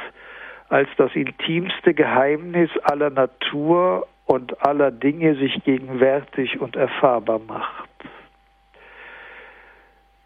[0.69, 7.89] als das intimste Geheimnis aller Natur und aller Dinge sich gegenwärtig und erfahrbar macht.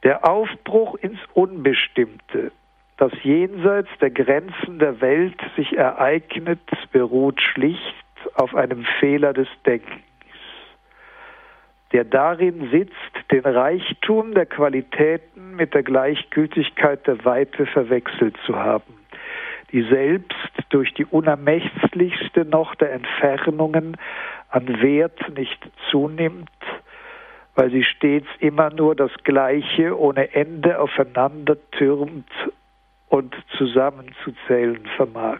[0.03, 2.51] Der Aufbruch ins Unbestimmte,
[2.97, 6.59] das jenseits der Grenzen der Welt sich ereignet,
[6.91, 7.81] beruht schlicht
[8.35, 10.01] auf einem Fehler des Denkens
[11.91, 18.93] der darin sitzt, den Reichtum der Qualitäten mit der Gleichgültigkeit der Weite verwechselt zu haben,
[19.71, 20.35] die selbst
[20.69, 23.97] durch die unermächtlichste noch der Entfernungen
[24.49, 26.49] an Wert nicht zunimmt,
[27.57, 32.29] weil sie stets immer nur das Gleiche ohne Ende aufeinander türmt
[33.09, 35.39] und zusammenzuzählen vermag.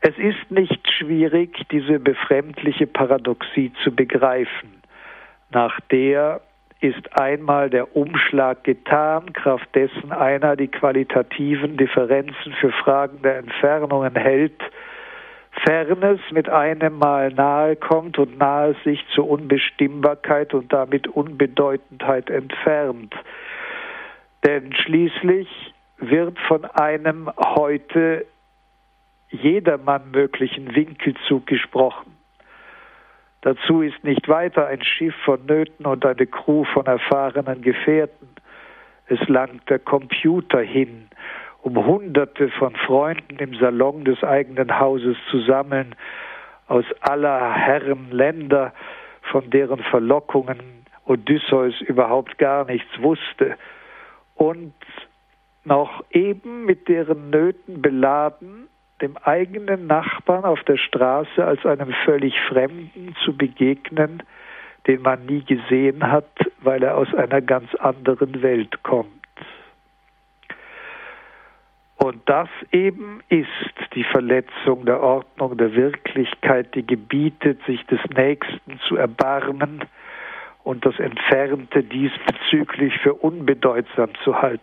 [0.00, 4.82] Es ist nicht schwierig, diese befremdliche Paradoxie zu begreifen,
[5.50, 6.42] nach der
[6.80, 14.14] ist einmal der Umschlag getan, kraft dessen einer die qualitativen Differenzen für Fragen der Entfernungen
[14.14, 14.60] hält,
[15.64, 23.14] Fernes mit einem Mal nahe kommt und nahe sich zur Unbestimmbarkeit und damit Unbedeutendheit entfernt.
[24.44, 25.48] Denn schließlich
[25.98, 28.26] wird von einem heute
[29.30, 32.16] jedermann möglichen Winkelzug gesprochen.
[33.40, 38.28] Dazu ist nicht weiter ein Schiff vonnöten und eine Crew von erfahrenen Gefährten.
[39.08, 41.08] Es langt der Computer hin,
[41.66, 45.96] um Hunderte von Freunden im Salon des eigenen Hauses zu sammeln,
[46.68, 48.72] aus aller Herren Länder,
[49.32, 50.60] von deren Verlockungen
[51.06, 53.56] Odysseus überhaupt gar nichts wusste,
[54.36, 54.74] und
[55.64, 58.68] noch eben mit deren Nöten beladen,
[59.02, 64.22] dem eigenen Nachbarn auf der Straße als einem völlig Fremden zu begegnen,
[64.86, 69.15] den man nie gesehen hat, weil er aus einer ganz anderen Welt kommt.
[72.06, 73.48] Und das eben ist
[73.96, 79.80] die Verletzung der Ordnung der Wirklichkeit, die gebietet, sich des Nächsten zu erbarmen
[80.62, 84.62] und das Entfernte diesbezüglich für unbedeutsam zu halten.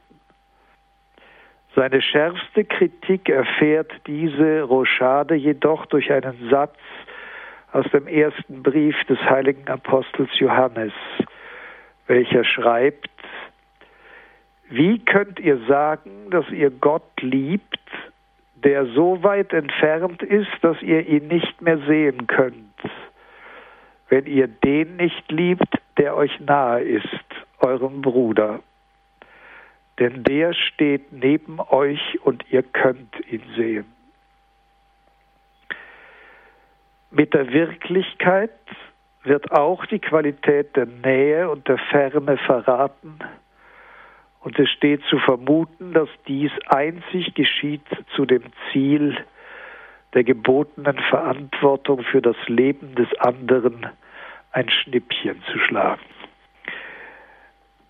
[1.75, 6.77] Seine schärfste Kritik erfährt diese Rochade jedoch durch einen Satz
[7.73, 10.93] aus dem ersten Brief des heiligen Apostels Johannes,
[12.07, 13.09] welcher schreibt,
[14.75, 17.79] wie könnt ihr sagen, dass ihr Gott liebt,
[18.55, 22.55] der so weit entfernt ist, dass ihr ihn nicht mehr sehen könnt,
[24.09, 27.25] wenn ihr den nicht liebt, der euch nahe ist,
[27.59, 28.59] euren Bruder?
[29.99, 33.85] denn der steht neben euch und ihr könnt ihn sehen.
[37.11, 38.51] Mit der Wirklichkeit
[39.23, 43.19] wird auch die Qualität der Nähe und der Ferne verraten,
[44.43, 47.85] und es steht zu vermuten, dass dies einzig geschieht
[48.15, 49.17] zu dem Ziel
[50.13, 53.87] der gebotenen Verantwortung für das Leben des anderen
[54.51, 56.01] ein Schnippchen zu schlagen.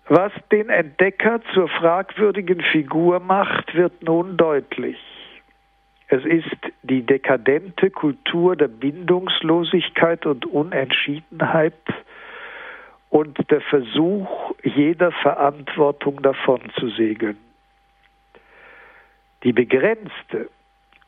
[0.06, 4.98] Was den Entdecker zur fragwürdigen Figur macht, wird nun deutlich.
[6.08, 11.74] Es ist die dekadente Kultur der Bindungslosigkeit und Unentschiedenheit
[13.14, 17.38] und der Versuch, jeder Verantwortung davon zu segeln.
[19.44, 20.50] Die begrenzte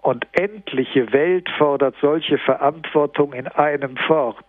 [0.02, 4.44] und endliche Welt fordert solche Verantwortung in einem fort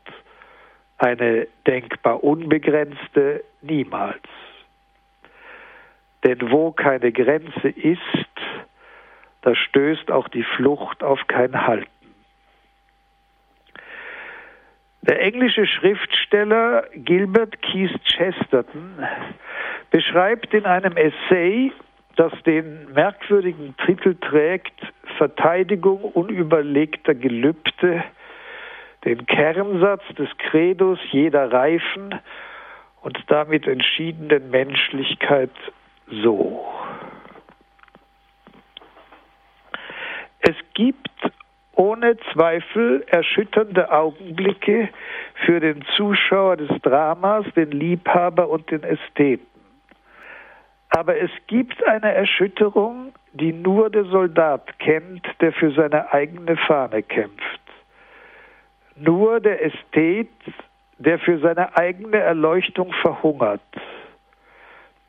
[0.99, 4.21] eine denkbar unbegrenzte niemals.
[6.23, 8.01] Denn wo keine Grenze ist,
[9.41, 11.96] da stößt auch die Flucht auf kein Halten.
[15.07, 19.07] Der englische Schriftsteller Gilbert Keith Chesterton
[19.89, 21.71] beschreibt in einem Essay,
[22.17, 24.73] das den merkwürdigen Titel trägt,
[25.17, 28.03] Verteidigung unüberlegter Gelübde,
[29.05, 32.15] den Kernsatz des Credos jeder reifen
[33.01, 35.51] und damit entschiedenen Menschlichkeit
[36.07, 36.65] so.
[40.39, 41.09] Es gibt
[41.77, 44.89] ohne Zweifel erschütternde Augenblicke
[45.45, 49.45] für den Zuschauer des Dramas, den Liebhaber und den Ästheten.
[50.89, 57.03] Aber es gibt eine Erschütterung, die nur der Soldat kennt, der für seine eigene Fahne
[57.03, 57.61] kämpft.
[58.95, 60.29] Nur der Ästhet,
[60.97, 63.61] der für seine eigene Erleuchtung verhungert.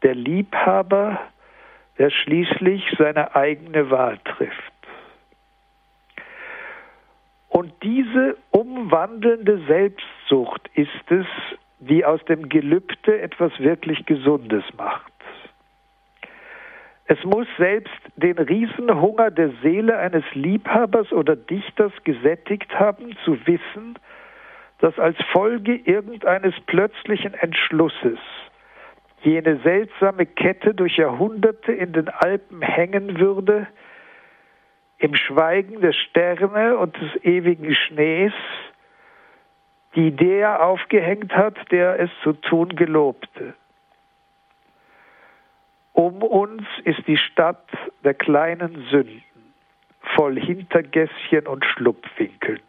[0.02, 1.18] Der Liebhaber,
[1.96, 4.77] der schließlich seine eigene Wahl trifft.
[7.59, 11.26] Und diese umwandelnde Selbstsucht ist es,
[11.80, 15.12] die aus dem Gelübde etwas wirklich Gesundes macht.
[17.06, 23.98] Es muss selbst den Riesenhunger der Seele eines Liebhabers oder Dichters gesättigt haben, zu wissen,
[24.78, 28.20] dass als Folge irgendeines plötzlichen Entschlusses
[29.22, 33.66] jene seltsame Kette durch Jahrhunderte in den Alpen hängen würde,
[34.99, 38.32] im Schweigen der Sterne und des ewigen Schnees,
[39.94, 43.55] die der aufgehängt hat, der es zu tun gelobte.
[45.92, 47.68] Um uns ist die Stadt
[48.05, 49.22] der kleinen Sünden,
[50.14, 52.61] voll Hintergässchen und Schlupfwinkeln.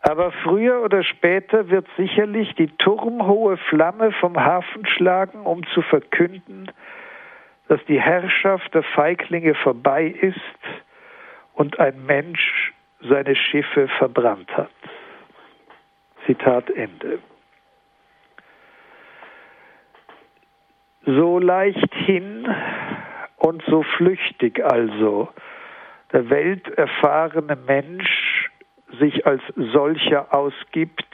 [0.00, 6.70] Aber früher oder später wird sicherlich die turmhohe Flamme vom Hafen schlagen, um zu verkünden,
[7.68, 10.40] dass die Herrschaft der Feiglinge vorbei ist
[11.54, 14.70] und ein Mensch seine Schiffe verbrannt hat.
[16.26, 17.18] Zitat Ende.
[21.04, 22.48] So leicht hin
[23.36, 25.28] und so flüchtig also
[26.12, 28.50] der welterfahrene Mensch
[28.98, 31.06] sich als solcher ausgibt,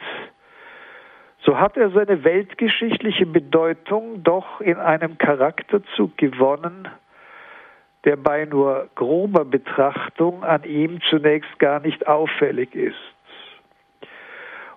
[1.45, 6.89] so hat er seine weltgeschichtliche Bedeutung doch in einem Charakterzug gewonnen,
[8.05, 12.97] der bei nur grober Betrachtung an ihm zunächst gar nicht auffällig ist.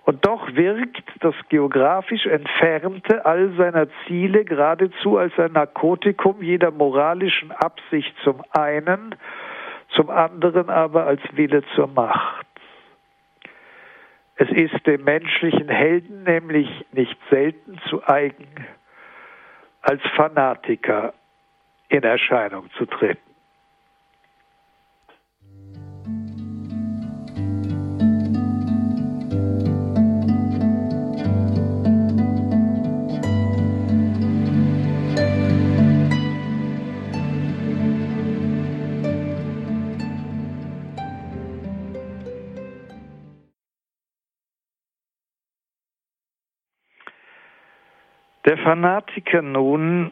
[0.04, 7.50] Und doch wirkt das geografisch Entfernte all seiner Ziele geradezu als ein Narkotikum jeder moralischen
[7.50, 9.16] Absicht zum einen,
[9.90, 12.45] zum anderen aber als Wille zur Macht.
[14.36, 18.66] Es ist dem menschlichen Helden nämlich nicht selten zu eigen,
[19.80, 21.14] als Fanatiker
[21.88, 23.25] in Erscheinung zu treten.
[48.66, 50.10] Fanatiker nun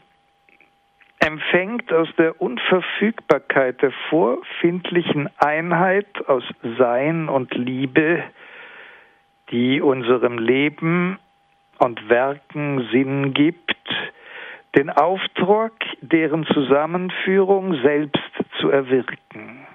[1.18, 6.44] empfängt aus der Unverfügbarkeit der vorfindlichen Einheit aus
[6.78, 8.22] Sein und Liebe,
[9.50, 11.18] die unserem Leben
[11.78, 13.74] und Werken Sinn gibt,
[14.76, 18.22] den Auftrag, deren Zusammenführung selbst
[18.61, 19.66] zu erwirken.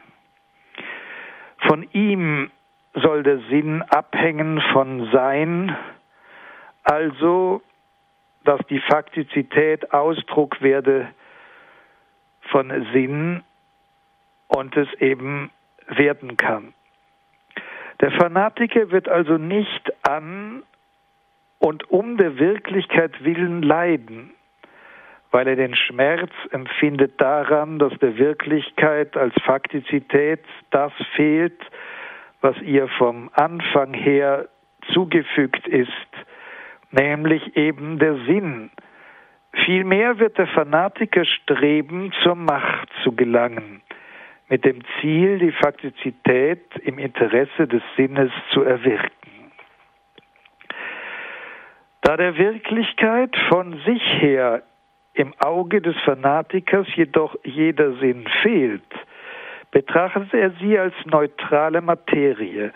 [1.67, 2.49] Von ihm
[2.93, 5.75] soll der Sinn abhängen von Sein,
[6.83, 7.61] also
[8.49, 11.07] dass die Faktizität Ausdruck werde
[12.49, 13.43] von Sinn
[14.47, 15.51] und es eben
[15.87, 16.73] werden kann.
[18.01, 20.63] Der Fanatiker wird also nicht an
[21.59, 24.31] und um der Wirklichkeit willen leiden,
[25.29, 31.61] weil er den Schmerz empfindet daran, dass der Wirklichkeit als Faktizität das fehlt,
[32.41, 34.49] was ihr vom Anfang her
[34.91, 36.08] zugefügt ist,
[36.91, 38.71] nämlich eben der Sinn.
[39.65, 43.81] Vielmehr wird der Fanatiker streben, zur Macht zu gelangen,
[44.47, 49.11] mit dem Ziel, die Faktizität im Interesse des Sinnes zu erwirken.
[52.01, 54.63] Da der Wirklichkeit von sich her
[55.13, 58.81] im Auge des Fanatikers jedoch jeder Sinn fehlt,
[59.71, 62.71] betrachtet er sie als neutrale Materie,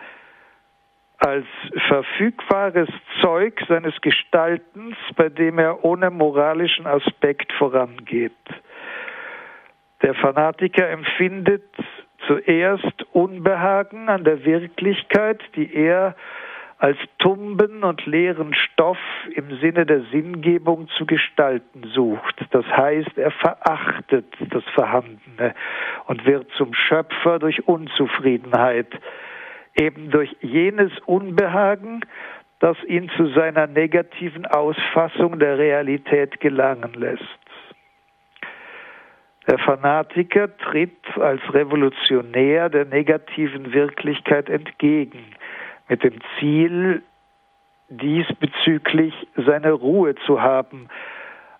[1.25, 1.45] als
[1.87, 2.89] verfügbares
[3.21, 8.31] Zeug seines Gestaltens, bei dem er ohne moralischen Aspekt vorangeht.
[10.01, 11.63] Der Fanatiker empfindet
[12.27, 16.15] zuerst Unbehagen an der Wirklichkeit, die er
[16.77, 18.97] als tumben und leeren Stoff
[19.33, 22.35] im Sinne der Sinngebung zu gestalten sucht.
[22.51, 25.55] Das heißt, er verachtet das Vorhandene
[26.07, 28.89] und wird zum Schöpfer durch Unzufriedenheit
[29.75, 32.01] eben durch jenes Unbehagen,
[32.59, 37.23] das ihn zu seiner negativen Ausfassung der Realität gelangen lässt.
[39.47, 45.25] Der Fanatiker tritt als Revolutionär der negativen Wirklichkeit entgegen,
[45.89, 47.03] mit dem Ziel,
[47.89, 50.87] diesbezüglich seine Ruhe zu haben,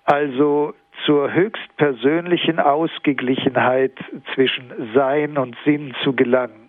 [0.06, 0.74] also
[1.06, 3.94] zur höchstpersönlichen Ausgeglichenheit
[4.34, 6.63] zwischen Sein und Sinn zu gelangen.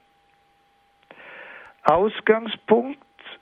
[1.85, 2.99] Ausgangspunkt,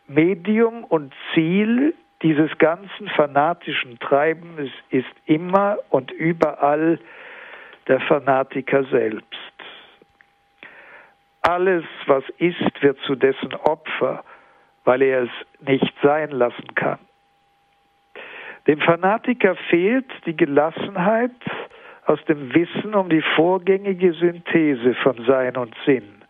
[0.08, 6.98] Medium und Ziel dieses ganzen fanatischen Treibens ist immer und überall
[7.88, 9.26] der Fanatiker selbst.
[11.42, 14.24] Alles, was ist, wird zu dessen Opfer,
[14.84, 15.30] weil er es
[15.60, 16.98] nicht sein lassen kann.
[18.68, 21.32] Dem Fanatiker fehlt die Gelassenheit
[22.06, 26.21] aus dem Wissen um die vorgängige Synthese von Sein und Sinn.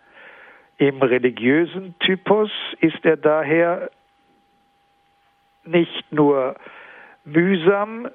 [0.83, 3.89] Im religiösen Typus ist er daher
[5.63, 6.57] nicht nur
[7.25, 8.09] mühsam,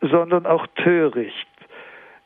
[0.00, 1.46] sondern auch töricht.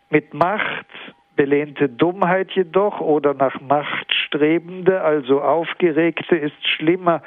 [0.09, 0.87] Mit Macht
[1.35, 7.21] belehnte Dummheit jedoch oder nach Macht strebende, also aufgeregte, ist schlimmer,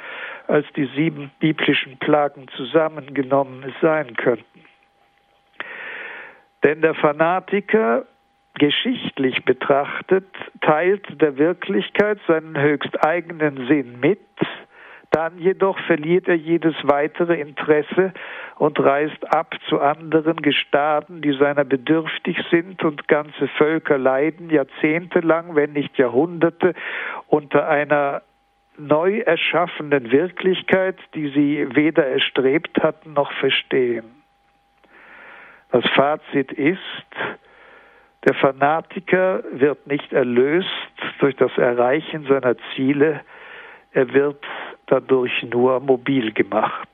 [0.46, 4.64] als die sieben biblischen Plagen zusammengenommen sein könnten.
[6.64, 8.06] Denn der Fanatiker
[8.54, 10.26] geschichtlich betrachtet,
[10.60, 14.20] teilt der Wirklichkeit seinen höchst eigenen Sinn mit,
[15.12, 18.14] Dann jedoch verliert er jedes weitere Interesse
[18.56, 25.54] und reist ab zu anderen Gestaden, die seiner bedürftig sind, und ganze Völker leiden jahrzehntelang,
[25.54, 26.72] wenn nicht Jahrhunderte,
[27.26, 28.22] unter einer
[28.78, 34.06] neu erschaffenen Wirklichkeit, die sie weder erstrebt hatten noch verstehen.
[35.72, 36.80] Das Fazit ist,
[38.24, 40.68] der Fanatiker wird nicht erlöst
[41.18, 43.20] durch das Erreichen seiner Ziele,
[43.92, 44.42] er wird
[44.86, 46.88] dadurch nur mobil gemacht.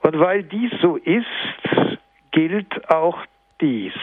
[0.00, 1.26] Und weil dies so ist,
[2.32, 3.18] gilt auch
[3.60, 3.94] dies.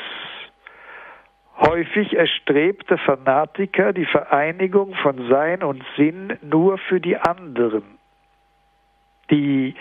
[1.58, 7.84] Häufig erstrebt der Fanatiker die Vereinigung von Sein und Sinn nur für die anderen,
[9.32, 9.76] die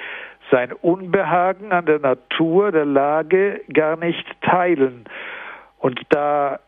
[0.50, 5.04] sein Unbehagen an der Natur der Lage gar nicht teilen
[5.84, 6.60] und da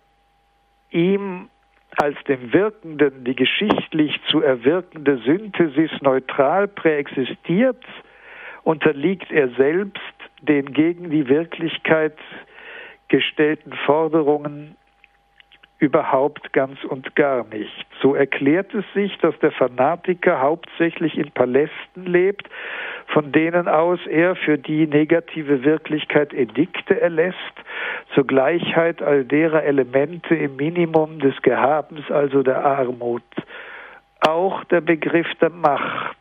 [0.91, 1.49] ihm
[1.97, 7.83] als dem Wirkenden die geschichtlich zu erwirkende Synthesis neutral präexistiert,
[8.63, 10.03] unterliegt er selbst
[10.43, 12.19] den gegen die Wirklichkeit
[13.09, 14.77] gestellten Forderungen
[15.79, 17.87] überhaupt ganz und gar nicht.
[18.01, 22.49] So erklärt es sich, dass der Fanatiker hauptsächlich in Palästen lebt,
[23.09, 27.37] von denen aus er für die negative Wirklichkeit Edikte erlässt,
[28.15, 33.23] zur Gleichheit all derer Elemente im Minimum des Gehabens, also der Armut.
[34.21, 36.17] Auch der Begriff der Macht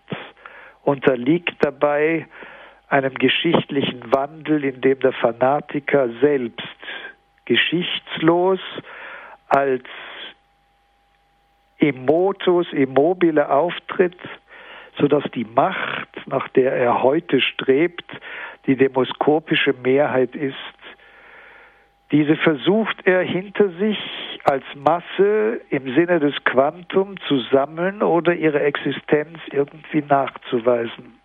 [0.84, 2.28] unterliegt dabei
[2.90, 6.62] einem geschichtlichen Wandel, in dem der Fanatiker selbst
[7.46, 8.60] geschichtslos
[9.48, 9.84] als
[11.80, 14.18] Emotus immobile auftritt,
[14.98, 18.06] sodass die Macht, nach der er heute strebt,
[18.66, 20.56] die demoskopische Mehrheit ist.
[22.12, 23.98] Diese versucht er hinter sich
[24.44, 31.20] als Masse im Sinne des Quantum zu sammeln oder ihre Existenz irgendwie nachzuweisen.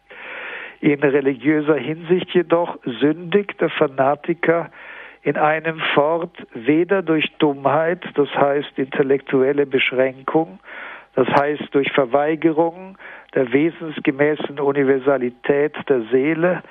[0.81, 4.71] In religiöser Hinsicht jedoch sündigt der Fanatiker
[5.23, 10.61] in einem fort weder durch Dummheit, das heißt intellektuelle Beschränkung,
[11.15, 12.97] das heißt durch Verweigerung
[13.35, 16.63] der wesensgemäßen Universalität der Seele,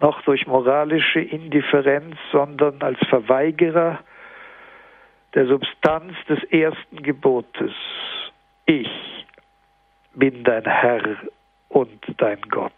[0.00, 4.00] noch durch moralische Indifferenz, sondern als Verweigerer
[5.34, 7.72] der Substanz des ersten Gebotes.
[8.66, 8.90] Ich
[10.14, 11.02] bin dein Herr
[11.68, 12.72] und dein Gott.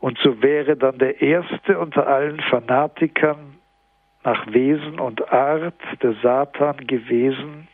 [0.00, 3.58] Und so wäre dann der erste unter allen Fanatikern
[4.24, 7.68] nach Wesen und Art der Satan gewesen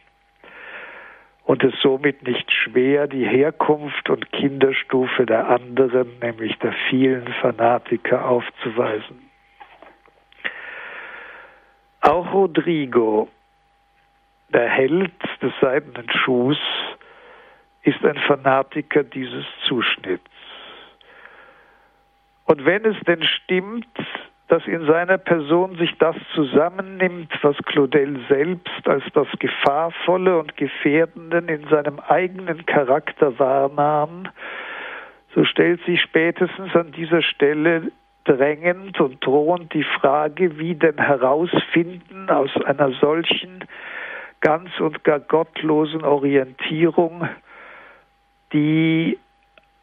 [1.44, 8.28] und es somit nicht schwer, die Herkunft und Kinderstufe der anderen, nämlich der vielen Fanatiker,
[8.28, 9.30] aufzuweisen.
[12.00, 13.28] Auch Rodrigo,
[14.48, 16.58] der Held des seidenen Schuhs,
[17.82, 20.36] ist ein Fanatiker dieses Zuschnitts.
[22.47, 23.86] Und wenn es denn stimmt,
[24.49, 31.49] dass in seiner Person sich das zusammennimmt, was Claudel selbst als das Gefahrvolle und Gefährdenden
[31.49, 34.28] in seinem eigenen Charakter wahrnahm,
[35.34, 37.90] so stellt sich spätestens an dieser Stelle
[38.24, 43.64] drängend und drohend die Frage, wie denn herausfinden aus einer solchen
[44.40, 47.28] ganz und gar gottlosen Orientierung,
[48.53, 49.18] die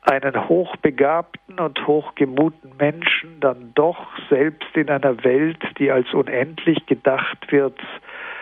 [0.06, 7.51] einen hochbegabten und hochgemuten Menschen dann doch selbst in einer Welt, die als unendlich gedacht
[7.51, 7.80] wird,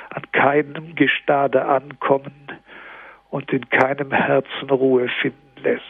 [0.09, 2.51] an keinem Gestade ankommen
[3.29, 5.85] und in keinem Herzen Ruhe finden lässt.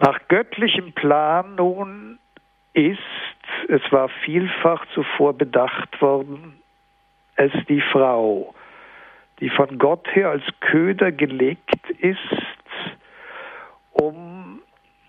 [0.00, 2.18] Nach göttlichem Plan nun
[2.72, 2.98] ist,
[3.68, 6.60] es war vielfach zuvor bedacht worden,
[7.36, 8.52] es die Frau,
[9.42, 12.16] die von Gott her als Köder gelegt ist,
[13.90, 14.60] um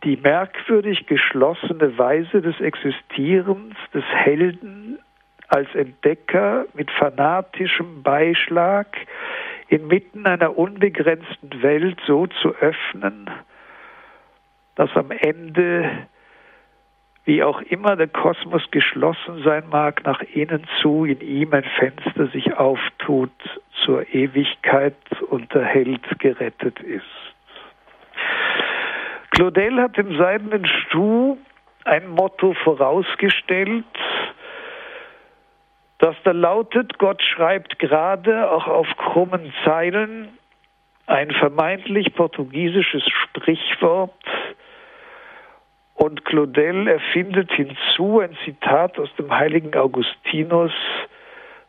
[0.03, 4.97] die merkwürdig geschlossene Weise des Existierens des Helden
[5.49, 8.87] als Entdecker mit fanatischem Beischlag
[9.67, 13.29] inmitten einer unbegrenzten Welt so zu öffnen,
[14.73, 16.07] dass am Ende
[17.25, 22.27] wie auch immer der Kosmos geschlossen sein mag, nach innen zu in ihm ein Fenster
[22.27, 23.31] sich auftut
[23.85, 24.95] zur Ewigkeit
[25.29, 27.05] und der Held gerettet ist.
[29.31, 31.37] Claudel hat im seidenen Stuh
[31.85, 33.85] ein Motto vorausgestellt,
[35.99, 40.37] das da lautet, Gott schreibt gerade auch auf krummen Zeilen
[41.05, 44.13] ein vermeintlich portugiesisches Sprichwort,
[45.95, 50.71] und Claudel erfindet hinzu ein Zitat aus dem heiligen Augustinus,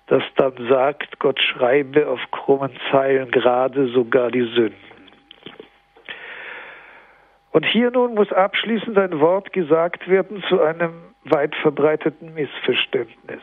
[0.07, 4.95] das dann sagt, Gott schreibe auf krummen Zeilen gerade sogar die Sünden.
[7.53, 13.43] Und hier nun muss abschließend ein Wort gesagt werden zu einem weit verbreiteten Missverständnis.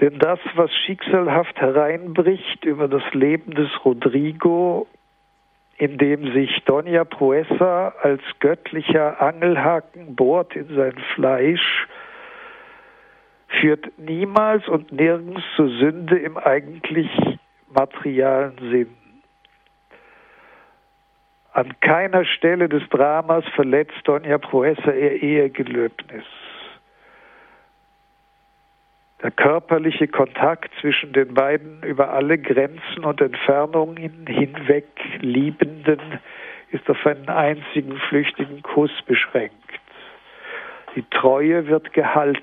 [0.00, 4.88] Denn das, was schicksalhaft hereinbricht über das Leben des Rodrigo,
[5.76, 11.86] in dem sich Doña Proessa als göttlicher Angelhaken bohrt in sein Fleisch,
[13.60, 17.10] führt niemals und nirgends zur Sünde im eigentlich
[17.68, 18.94] materialen Sinn.
[21.52, 26.24] An keiner Stelle des Dramas verletzt Doña Proessa ihr Ehegelöbnis.
[29.24, 34.84] Der körperliche Kontakt zwischen den beiden über alle Grenzen und Entfernungen hinweg
[35.20, 35.98] Liebenden
[36.72, 39.54] ist auf einen einzigen flüchtigen Kuss beschränkt.
[40.94, 42.42] Die Treue wird gehalten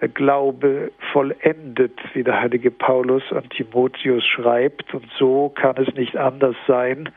[0.00, 4.94] der Glaube vollendet, wie der heilige Paulus an Timotheus schreibt.
[4.94, 7.10] Und so kann es nicht anders sein,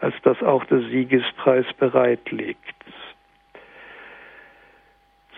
[0.00, 2.79] als dass auch der Siegespreis bereit liegt.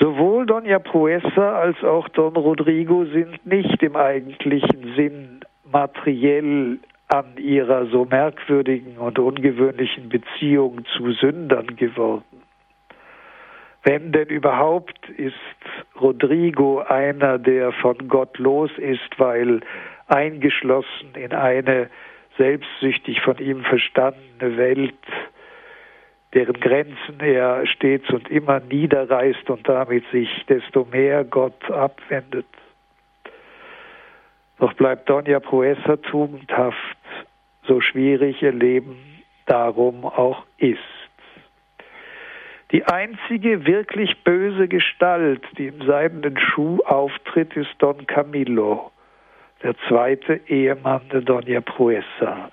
[0.02, 7.86] Sowohl Dona Proessa als auch Don Rodrigo sind nicht im eigentlichen Sinn materiell an ihrer
[7.86, 12.42] so merkwürdigen und ungewöhnlichen Beziehung zu Sündern geworden.
[13.84, 15.36] Wenn denn überhaupt ist
[16.00, 19.60] Rodrigo einer, der von Gott los ist, weil
[20.08, 21.88] eingeschlossen in eine
[22.38, 24.94] selbstsüchtig von ihm verstandene Welt,
[26.34, 32.46] deren Grenzen er stets und immer niederreißt und damit sich desto mehr Gott abwendet.
[34.58, 36.98] Doch bleibt Donja Proessa tugendhaft,
[37.66, 38.96] so schwierig ihr Leben
[39.46, 40.78] darum auch ist.
[42.70, 48.90] Die einzige wirklich böse Gestalt, die im seidenen Schuh auftritt, ist Don Camillo,
[49.62, 52.50] der zweite Ehemann der Dona Proessa.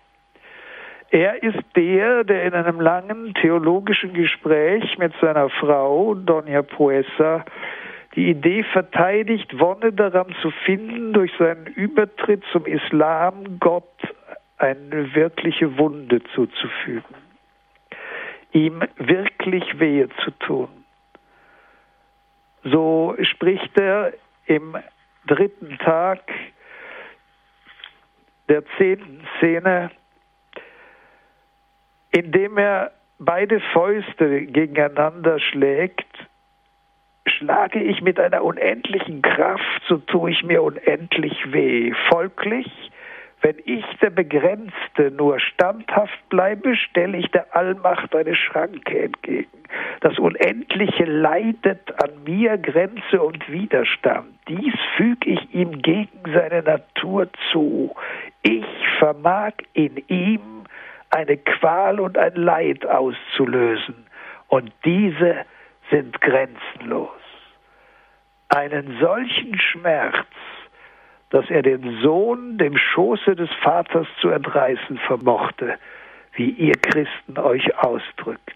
[1.12, 7.46] Er ist der, der in einem langen theologischen Gespräch mit seiner Frau, Dona Proessa,
[8.16, 13.86] die Idee verteidigt, Wonne daran zu finden, durch seinen Übertritt zum Islam Gott
[14.58, 17.16] eine wirkliche Wunde zuzufügen
[18.52, 20.70] ihm wirklich wehe zu tun.
[22.64, 24.14] So spricht er
[24.46, 24.76] im
[25.28, 26.22] dritten Tag
[28.48, 29.92] der zehnten Szene,
[32.12, 36.06] indem er beide Fäuste gegeneinander schlägt,
[37.26, 41.94] schlage ich mit einer unendlichen Kraft, so tue ich mir unendlich weh.
[42.10, 42.90] Folglich
[43.42, 49.48] wenn ich der Begrenzte nur standhaft bleibe, stelle ich der Allmacht eine Schranke entgegen.
[50.02, 54.28] Das Unendliche leidet an mir Grenze und Widerstand.
[54.50, 57.96] Dies füge ich ihm gegen seine Natur zu.
[58.42, 58.66] Ich
[58.98, 60.59] vermag in ihm
[61.10, 64.06] eine Qual und ein Leid auszulösen.
[64.48, 65.46] Und diese
[65.90, 67.10] sind grenzenlos.
[68.50, 70.26] Einen solchen Schmerz
[71.30, 75.78] dass er den Sohn dem Schoße des Vaters zu entreißen vermochte,
[76.34, 78.56] wie ihr Christen euch ausdrückt.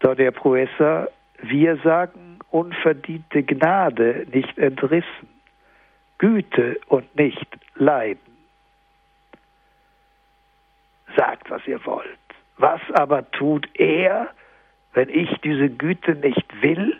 [0.00, 1.08] Doch der Proessa,
[1.42, 5.28] wir sagen unverdiente Gnade, nicht entrissen,
[6.18, 7.46] Güte und nicht
[7.76, 8.29] Leiden.
[11.16, 12.18] Sagt, was ihr wollt.
[12.56, 14.28] Was aber tut er,
[14.92, 16.96] wenn ich diese Güte nicht will?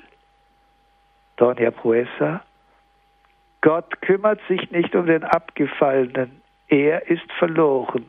[1.36, 2.42] Donia Proessa,
[3.60, 6.40] Gott kümmert sich nicht um den Abgefallenen.
[6.68, 8.06] Er ist verloren.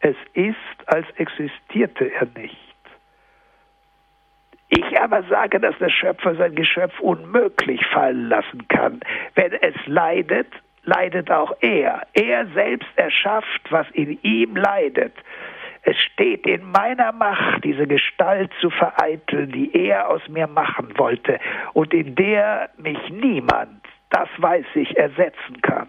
[0.00, 2.58] Es ist, als existierte er nicht.
[4.68, 9.00] Ich aber sage, dass der Schöpfer sein Geschöpf unmöglich fallen lassen kann.
[9.34, 10.48] Wenn es leidet,
[10.84, 12.06] leidet auch er.
[12.14, 15.14] Er selbst erschafft, was in ihm leidet.
[15.82, 21.40] Es steht in meiner Macht, diese Gestalt zu vereiteln, die er aus mir machen wollte
[21.72, 25.88] und in der mich niemand das weiß ich, ersetzen kann.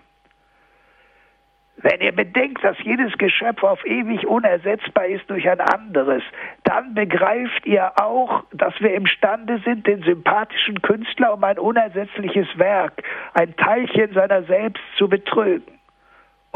[1.84, 6.22] Wenn ihr bedenkt, dass jedes Geschöpf auf ewig unersetzbar ist durch ein anderes,
[6.64, 13.04] dann begreift ihr auch, dass wir imstande sind, den sympathischen Künstler um ein unersetzliches Werk,
[13.34, 15.80] ein Teilchen seiner selbst zu betrügen.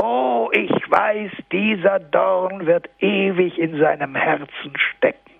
[0.01, 5.31] Oh, ich weiß, dieser Dorn wird ewig in seinem Herzen stecken.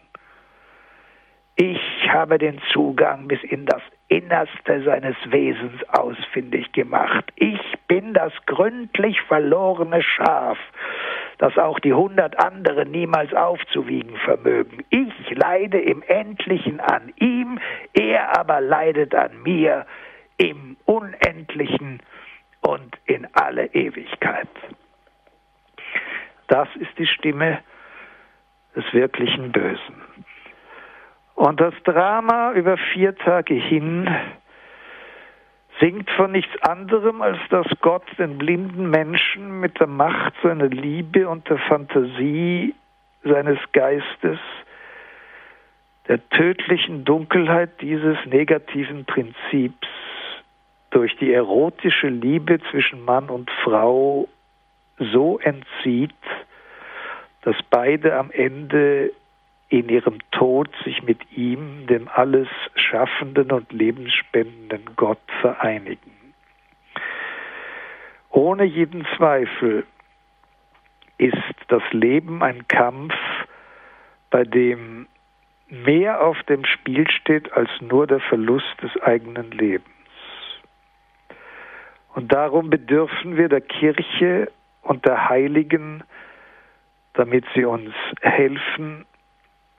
[1.58, 7.26] Ich habe den Zugang bis in das Innerste seines Wesens ausfindig gemacht.
[7.36, 10.58] Ich bin das gründlich verlorene Schaf,
[11.38, 14.86] das auch die hundert anderen niemals aufzuwiegen vermögen.
[14.90, 17.60] Ich leide im Endlichen an ihm,
[17.94, 19.86] er aber leidet an mir.
[20.38, 22.02] im Unendlichen
[22.62, 24.50] und in alle Ewigkeit.
[26.48, 27.60] Das ist die Stimme
[28.76, 29.96] des wirklichen Bösen.
[31.36, 34.10] Und das Drama über vier Tage hin
[35.80, 41.28] singt von nichts anderem, als dass Gott den blinden Menschen mit der Macht seiner Liebe
[41.28, 42.74] und der Fantasie
[43.24, 44.40] seines Geistes
[46.08, 49.88] der tödlichen Dunkelheit dieses negativen Prinzips
[50.92, 54.30] durch die erotische Liebe zwischen Mann und Frau
[54.98, 56.14] so entzieht,
[57.42, 59.12] dass beide am Ende
[59.80, 66.12] in ihrem Tod sich mit ihm, dem alles schaffenden und lebensspendenden Gott, vereinigen.
[68.30, 69.86] Ohne jeden Zweifel
[71.18, 71.36] ist
[71.68, 73.14] das Leben ein Kampf,
[74.30, 75.08] bei dem
[75.70, 79.90] mehr auf dem Spiel steht als nur der Verlust des eigenen Lebens.
[82.14, 84.50] Und darum bedürfen wir der Kirche
[84.84, 86.04] und der Heiligen,
[87.14, 89.06] damit sie uns helfen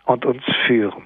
[0.07, 1.05] und uns führen.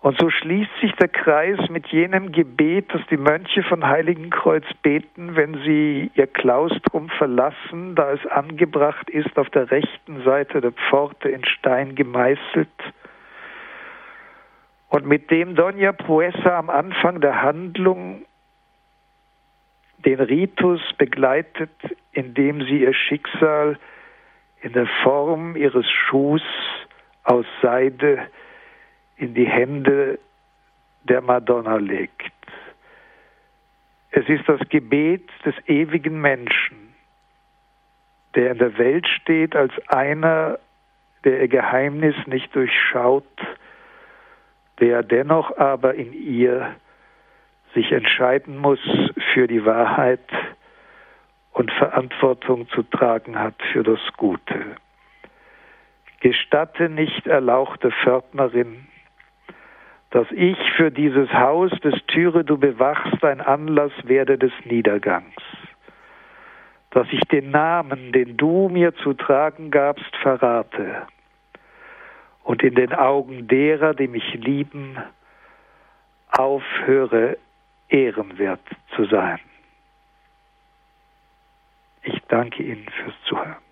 [0.00, 5.34] Und so schließt sich der Kreis mit jenem Gebet, das die Mönche von Heiligenkreuz beten,
[5.34, 11.28] wenn sie ihr Klaustrum verlassen, da es angebracht ist auf der rechten Seite der Pforte
[11.28, 12.68] in Stein gemeißelt.
[14.88, 18.24] Und mit dem Donja Puesa am Anfang der Handlung
[20.04, 21.72] den Ritus begleitet,
[22.12, 23.78] indem sie ihr Schicksal
[24.60, 26.42] in der Form ihres Schuhs
[27.28, 28.26] aus Seide
[29.16, 30.18] in die Hände
[31.04, 32.32] der Madonna legt.
[34.10, 36.94] Es ist das Gebet des ewigen Menschen,
[38.34, 40.58] der in der Welt steht als einer,
[41.24, 43.24] der ihr Geheimnis nicht durchschaut,
[44.80, 46.76] der dennoch aber in ihr
[47.74, 48.80] sich entscheiden muss
[49.34, 50.30] für die Wahrheit
[51.52, 54.76] und Verantwortung zu tragen hat für das Gute.
[56.20, 58.86] Gestatte nicht, erlauchte Pförtnerin,
[60.10, 65.36] dass ich für dieses Haus, des Türe du bewachst, ein Anlass werde des Niedergangs,
[66.90, 71.06] dass ich den Namen, den du mir zu tragen gabst, verrate
[72.42, 74.96] und in den Augen derer, die mich lieben,
[76.30, 77.36] aufhöre,
[77.88, 78.60] ehrenwert
[78.96, 79.38] zu sein.
[82.02, 83.67] Ich danke Ihnen fürs Zuhören.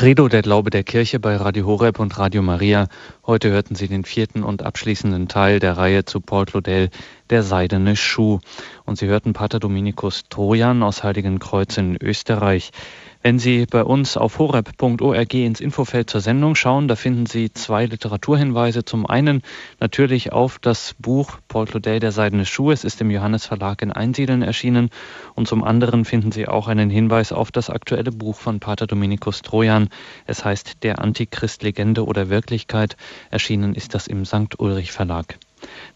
[0.00, 2.88] Credo, der Glaube der Kirche bei Radio Horeb und Radio Maria.
[3.26, 6.88] Heute hörten Sie den vierten und abschließenden Teil der Reihe zu Paul Claudel,
[7.28, 8.38] der seidene Schuh.
[8.86, 12.70] Und Sie hörten Pater Dominikus Trojan aus Heiligenkreuz in Österreich.
[13.22, 17.84] Wenn Sie bei uns auf horeb.org ins Infofeld zur Sendung schauen, da finden Sie zwei
[17.84, 18.86] Literaturhinweise.
[18.86, 19.42] Zum einen
[19.78, 22.70] natürlich auf das Buch Paul Claudel, der seidene Schuh.
[22.70, 24.88] Es ist im Johannes Verlag in Einsiedeln erschienen.
[25.34, 29.42] Und zum anderen finden Sie auch einen Hinweis auf das aktuelle Buch von Pater Dominikus
[29.42, 29.90] Trojan.
[30.26, 32.96] Es heißt Der Antichrist Legende oder Wirklichkeit.
[33.30, 34.58] Erschienen ist das im St.
[34.58, 35.38] Ulrich Verlag.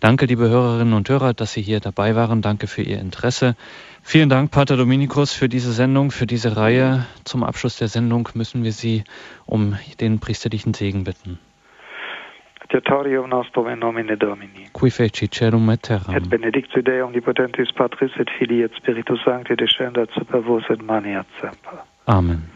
[0.01, 2.43] Danke, liebe Hörerinnen und Hörer, dass Sie hier dabei waren.
[2.43, 3.57] Danke für Ihr Interesse.
[4.07, 7.07] Vielen Dank, Pater Dominikus, für diese Sendung, für diese Reihe.
[7.25, 9.03] Zum Abschluss der Sendung müssen wir Sie
[9.47, 11.39] um den priesterlichen Segen bitten.
[12.75, 14.69] Adiutorium nostrum in nomine Domini.
[14.73, 16.17] Qui feci celum et terram.
[16.17, 21.15] Et benedictio Dei omnipotentis Patris et Filii et Spiritus Sancti descendat super vos et mani
[21.15, 21.85] et semper.
[22.07, 22.54] Amen.